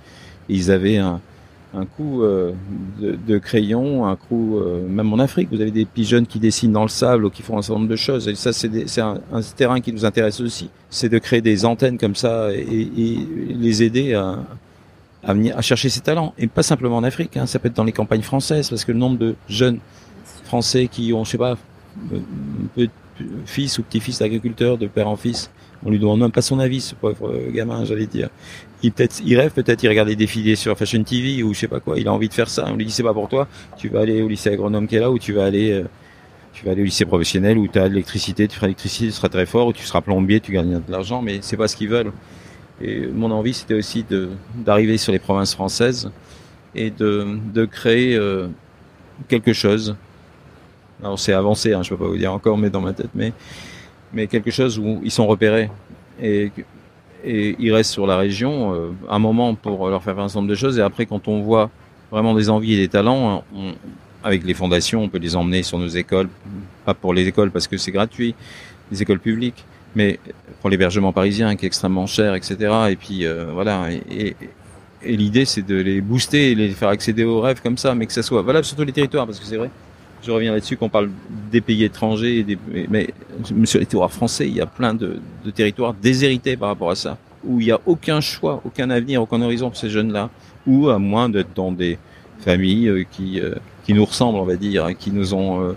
[0.48, 1.20] Et ils avaient un,
[1.74, 2.52] un coup euh,
[3.00, 6.72] de, de, crayon, un coup euh, même en Afrique, vous avez des pigeons qui dessinent
[6.72, 8.28] dans le sable ou qui font un certain nombre de choses.
[8.28, 10.68] Et ça, c'est un, un, terrain qui nous intéresse aussi.
[10.90, 13.18] C'est de créer des antennes comme ça et, et
[13.54, 14.38] les aider à,
[15.24, 16.34] à, venir, à chercher ces talents.
[16.38, 18.92] Et pas simplement en Afrique, hein, ça peut être dans les campagnes françaises, parce que
[18.92, 19.78] le nombre de jeunes
[20.44, 21.56] français qui ont, je sais pas,
[23.46, 25.50] fils ou petit-fils d'agriculteurs, de père en fils,
[25.84, 28.28] on lui demande même pas son avis, ce pauvre gamin, j'allais dire.
[28.82, 31.68] Il peut-être, il rêve peut-être, il regarde des défilés sur Fashion TV ou je sais
[31.68, 31.98] pas quoi.
[31.98, 32.66] Il a envie de faire ça.
[32.68, 33.48] On lui dit c'est pas pour toi.
[33.76, 35.84] Tu vas aller au lycée agronome qui est là ou tu vas aller, euh,
[36.52, 39.12] tu vas aller au lycée professionnel où tu as de l'électricité, tu feras l'électricité, tu
[39.12, 41.76] seras très fort ou tu seras plombier, tu gagnes de l'argent, mais c'est pas ce
[41.76, 42.12] qu'ils veulent.
[42.82, 44.04] Et mon envie, c'était aussi
[44.54, 46.10] d'arriver sur les provinces françaises
[46.74, 48.48] et de, de créer euh,
[49.28, 49.96] quelque chose.
[51.02, 53.32] Alors c'est avancé, hein, je peux pas vous dire encore, mais dans ma tête, mais
[54.12, 55.70] mais quelque chose où ils sont repérés
[56.20, 56.52] et
[57.24, 60.50] et ils restent sur la région euh, un moment pour leur faire un certain nombre
[60.50, 61.70] de choses et après quand on voit
[62.10, 63.72] vraiment des envies et des talents, on,
[64.24, 66.28] avec les fondations, on peut les emmener sur nos écoles,
[66.84, 68.34] pas pour les écoles parce que c'est gratuit,
[68.90, 69.64] les écoles publiques,
[69.94, 70.18] mais
[70.60, 72.56] pour l'hébergement parisien qui est extrêmement cher, etc.
[72.90, 73.88] Et puis euh, voilà.
[74.10, 74.36] Et,
[75.04, 78.06] et, l'idée c'est de les booster et les faire accéder aux rêves comme ça, mais
[78.06, 79.70] que ça soit valable sur tous les territoires, parce que c'est vrai.
[80.22, 81.10] Je reviens là-dessus qu'on parle
[81.50, 82.56] des pays étrangers, des,
[82.88, 83.08] mais
[83.64, 86.94] sur les territoires français, il y a plein de, de territoires déshérités par rapport à
[86.94, 90.30] ça, où il n'y a aucun choix, aucun avenir, aucun horizon pour ces jeunes-là,
[90.68, 91.98] ou à moins d'être dans des
[92.38, 95.72] familles euh, qui euh, qui nous ressemblent, on va dire, hein, qui nous ont euh,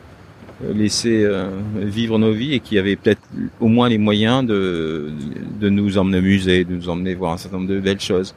[0.61, 3.21] laisser euh, vivre nos vies et qui avait peut-être
[3.59, 5.11] au moins les moyens de,
[5.59, 8.33] de nous emmener au musée, de nous emmener voir un certain nombre de belles choses.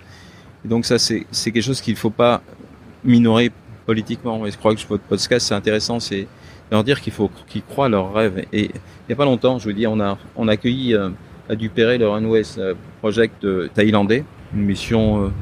[0.64, 2.42] Et donc ça, c'est quelque chose qu'il ne faut pas
[3.04, 3.50] minorer
[3.86, 4.44] politiquement.
[4.46, 6.26] Et je crois que votre podcast, c'est intéressant, c'est
[6.70, 8.44] leur dire qu'il faut qu'ils croient à leurs rêves.
[8.52, 11.10] Et il n'y a pas longtemps, je veux dire, on a, on a accueilli euh,
[11.48, 12.42] à Dupéré le Runway
[13.00, 15.32] Project thaïlandais, une mission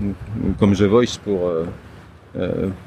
[0.58, 1.64] comme The Voice pour euh,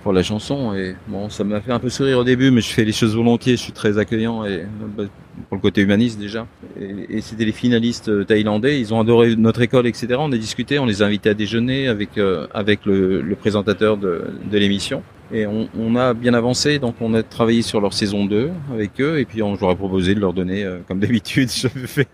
[0.04, 0.74] pour la chanson.
[0.74, 3.16] Et bon, ça m'a fait un peu sourire au début, mais je fais les choses
[3.16, 3.58] volontiers.
[3.58, 4.64] Je suis très accueillant et
[4.98, 5.06] bah,
[5.48, 6.48] pour le côté humaniste déjà.
[6.80, 8.80] Et, c'était les finalistes euh, thaïlandais.
[8.80, 10.16] Ils ont adoré notre école, etc.
[10.20, 13.98] On a discuté, on les a invités à déjeuner avec euh, avec le, le, présentateur
[13.98, 15.04] de, de l'émission.
[15.32, 19.00] Et on, on, a bien avancé, donc on a travaillé sur leur saison 2 avec
[19.00, 22.08] eux, et puis on, leur ai proposé de leur donner, comme d'habitude, je fais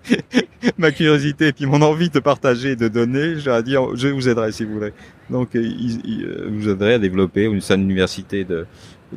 [0.78, 4.10] ma curiosité et puis mon envie de partager de donner, je leur ai dit, je
[4.10, 4.92] vous aiderai si vous voulez.
[5.30, 8.66] Donc, ils, ils, vous aiderai à développer une salle université de,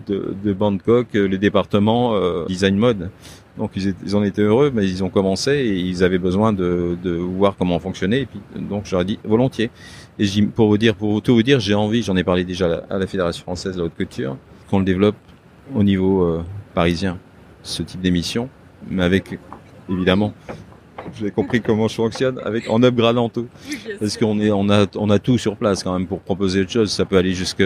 [0.06, 3.10] de, de Bangkok, le département euh, design mode.
[3.56, 6.96] Donc ils, ils en étaient heureux, mais ils ont commencé et ils avaient besoin de,
[7.02, 8.20] de voir comment fonctionner.
[8.20, 9.70] Et puis donc j'aurais dit volontiers.
[10.18, 12.68] Et pour vous dire, pour tout vous dire, j'ai envie, j'en ai parlé déjà à
[12.68, 14.36] la, à la Fédération française de la haute couture,
[14.70, 15.16] qu'on le développe
[15.74, 16.42] au niveau euh,
[16.74, 17.18] parisien,
[17.64, 18.48] ce type d'émission,
[18.88, 19.38] mais avec
[19.90, 20.32] évidemment
[21.12, 23.46] vous avez compris comment je fonctionne avec en upgradant tout.
[24.00, 26.70] Parce qu'on est on a on a tout sur place quand même pour proposer autre
[26.70, 26.90] chose.
[26.90, 27.62] Ça peut aller jusque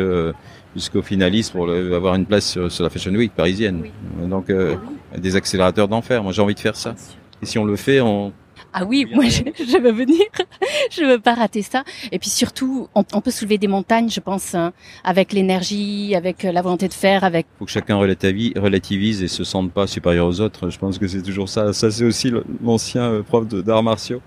[0.75, 3.85] jusqu'au finaliste pour le, avoir une place sur, sur, la Fashion Week parisienne.
[4.23, 4.77] Donc euh,
[5.17, 6.23] des accélérateurs d'enfer.
[6.23, 6.95] Moi j'ai envie de faire ça.
[7.43, 8.33] Et si on le fait on
[8.73, 10.25] ah oui, moi je, je, veux venir,
[10.91, 11.85] je veux pas rater ça.
[12.11, 14.73] Et puis surtout, on, on peut soulever des montagnes, je pense, hein,
[15.05, 17.47] avec l'énergie, avec la volonté de faire, avec.
[17.59, 20.71] Faut que chacun relativise et se sente pas supérieur aux autres.
[20.71, 21.73] Je pense que c'est toujours ça.
[21.73, 24.23] Ça c'est aussi l'ancien euh, prof d'arts martiaux.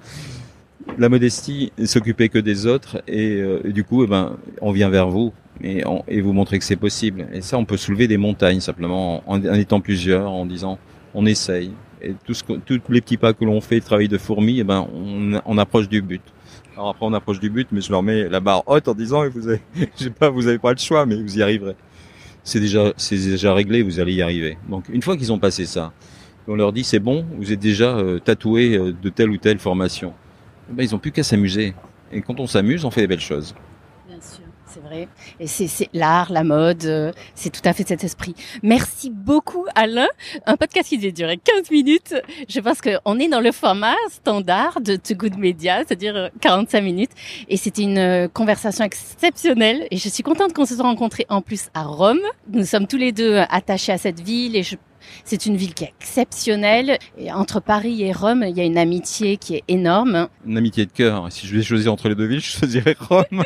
[1.00, 4.90] La modestie, s'occuper que des autres et, euh, et, du coup, eh ben, on vient
[4.90, 7.28] vers vous et, on, et vous montrer que c'est possible.
[7.34, 10.78] Et ça, on peut soulever des montagnes simplement en, en étant plusieurs, en disant,
[11.16, 11.72] on essaye,
[12.26, 14.88] tout ce tous les petits pas que l'on fait, le travail de fourmi, eh ben
[15.46, 16.22] on, approche du but.
[16.74, 19.28] Alors après on approche du but, mais je leur mets la barre haute en disant
[19.30, 19.62] vous avez,
[20.20, 21.76] pas, vous avez pas le choix, mais vous y arriverez.
[22.44, 24.58] C'est déjà, c'est déjà réglé, vous allez y arriver.
[24.70, 25.94] Donc une fois qu'ils ont passé ça,
[26.48, 29.60] on leur dit c'est bon, vous êtes déjà euh, tatoué euh, de telle ou telle
[29.60, 30.14] formation.
[30.70, 31.74] Eh ben, ils ont plus qu'à s'amuser.
[32.12, 33.56] Et quand on s'amuse, on fait des belles choses
[34.76, 35.08] c'est vrai.
[35.40, 38.36] Et c'est l'art, la mode, euh, c'est tout à fait cet esprit.
[38.62, 40.08] Merci beaucoup Alain.
[40.46, 42.16] Un podcast qui devait durer 15 minutes.
[42.50, 46.82] Je pense qu'on est dans le format standard de The Good Media, c'est-à-dire 45 euh,
[46.82, 47.12] minutes.
[47.48, 49.88] Et c'était une euh, conversation exceptionnelle.
[49.92, 52.20] Et je suis contente qu'on se soit rencontrés en plus à Rome.
[52.52, 54.76] Nous sommes tous les deux attachés à cette ville et je
[55.24, 56.98] C'est une ville qui est exceptionnelle.
[57.18, 60.28] Et entre Paris et Rome, il y a une amitié qui est énorme.
[60.46, 61.28] Une amitié de cœur.
[61.32, 63.26] Si je devais choisir entre les deux villes, je choisirais Rome.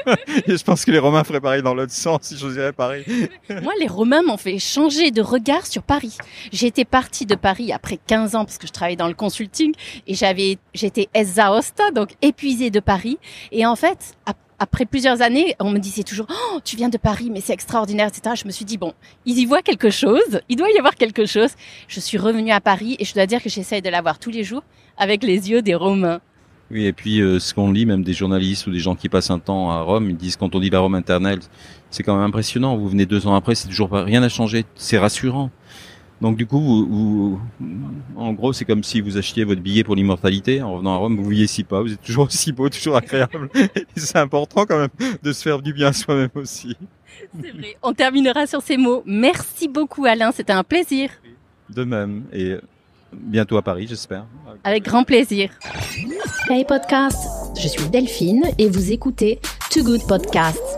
[0.47, 3.03] et je pense que les Romains feraient pareil dans l'autre sens si je choisirais Paris.
[3.49, 6.17] Moi, les Romains m'ont fait changer de regard sur Paris.
[6.51, 9.73] J'étais partie de Paris après 15 ans parce que je travaillais dans le consulting
[10.07, 13.17] et j'avais, j'étais exhausta, donc épuisée de Paris.
[13.51, 14.15] Et en fait,
[14.59, 18.07] après plusieurs années, on me disait toujours oh, tu viens de Paris, mais c'est extraordinaire,
[18.07, 18.35] etc.
[18.41, 18.93] Je me suis dit bon,
[19.25, 21.51] ils y voient quelque chose, il doit y avoir quelque chose.
[21.87, 24.29] Je suis revenue à Paris et je dois dire que j'essaye de la voir tous
[24.29, 24.63] les jours
[24.97, 26.21] avec les yeux des Romains.
[26.71, 29.31] Oui, et puis euh, ce qu'on lit, même des journalistes ou des gens qui passent
[29.31, 31.39] un temps à Rome, ils disent quand on dit la Rome internelle,
[31.89, 32.77] c'est quand même impressionnant.
[32.77, 35.49] Vous venez deux ans après, c'est toujours pas, rien n'a changé, c'est rassurant.
[36.21, 37.41] Donc du coup, vous,
[38.15, 40.61] en gros, c'est comme si vous achetiez votre billet pour l'immortalité.
[40.61, 43.49] En revenant à Rome, vous vieillissez pas, vous êtes toujours aussi beau, toujours agréable.
[43.95, 46.75] c'est important quand même de se faire du bien à soi-même aussi.
[47.41, 47.77] C'est vrai.
[47.81, 49.01] On terminera sur ces mots.
[49.05, 51.09] Merci beaucoup Alain, c'était un plaisir.
[51.69, 52.55] De même, et
[53.13, 54.25] bientôt à Paris, j'espère.
[54.63, 55.51] Avec grand plaisir.
[56.49, 59.39] Hey podcast, je suis Delphine et vous écoutez
[59.71, 60.68] Too Good Podcast.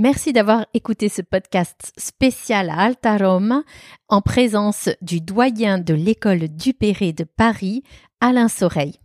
[0.00, 3.64] Merci d'avoir écouté ce podcast spécial à Alta Rome
[4.08, 7.82] en présence du doyen de l'école Dupéré de Paris,
[8.20, 9.00] Alain Soreille.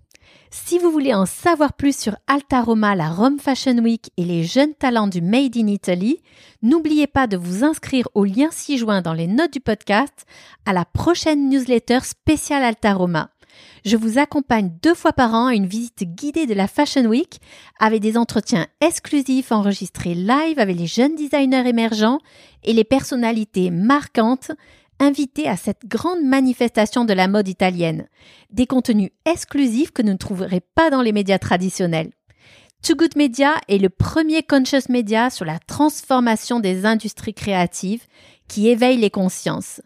[0.51, 4.43] Si vous voulez en savoir plus sur Alta Roma, la Rome Fashion Week et les
[4.43, 6.21] jeunes talents du Made in Italy,
[6.61, 10.27] n'oubliez pas de vous inscrire au lien ci-joint dans les notes du podcast
[10.67, 13.32] à la prochaine newsletter spéciale Alta Roma.
[13.85, 17.39] Je vous accompagne deux fois par an à une visite guidée de la Fashion Week
[17.79, 22.19] avec des entretiens exclusifs enregistrés live avec les jeunes designers émergents
[22.63, 24.51] et les personnalités marquantes
[24.99, 28.07] invitées à cette grande manifestation de la mode italienne.
[28.51, 32.11] Des contenus exclusifs que vous ne trouverez pas dans les médias traditionnels.
[32.83, 38.05] Too Good Media est le premier conscious media sur la transformation des industries créatives
[38.49, 39.81] qui éveille les consciences.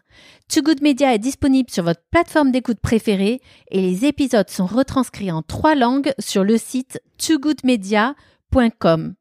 [0.48, 5.30] Too Good Media est disponible sur votre plateforme d'écoute préférée et les épisodes sont retranscrits
[5.30, 9.14] en trois langues sur le site toogoodmedia.com.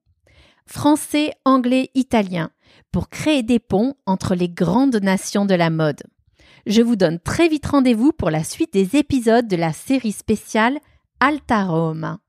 [0.66, 2.50] Français, anglais, italien
[2.94, 6.02] pour créer des ponts entre les grandes nations de la mode.
[6.66, 10.80] Je vous donne très vite rendez-vous pour la suite des épisodes de la série spéciale
[11.20, 12.20] Alta Roma.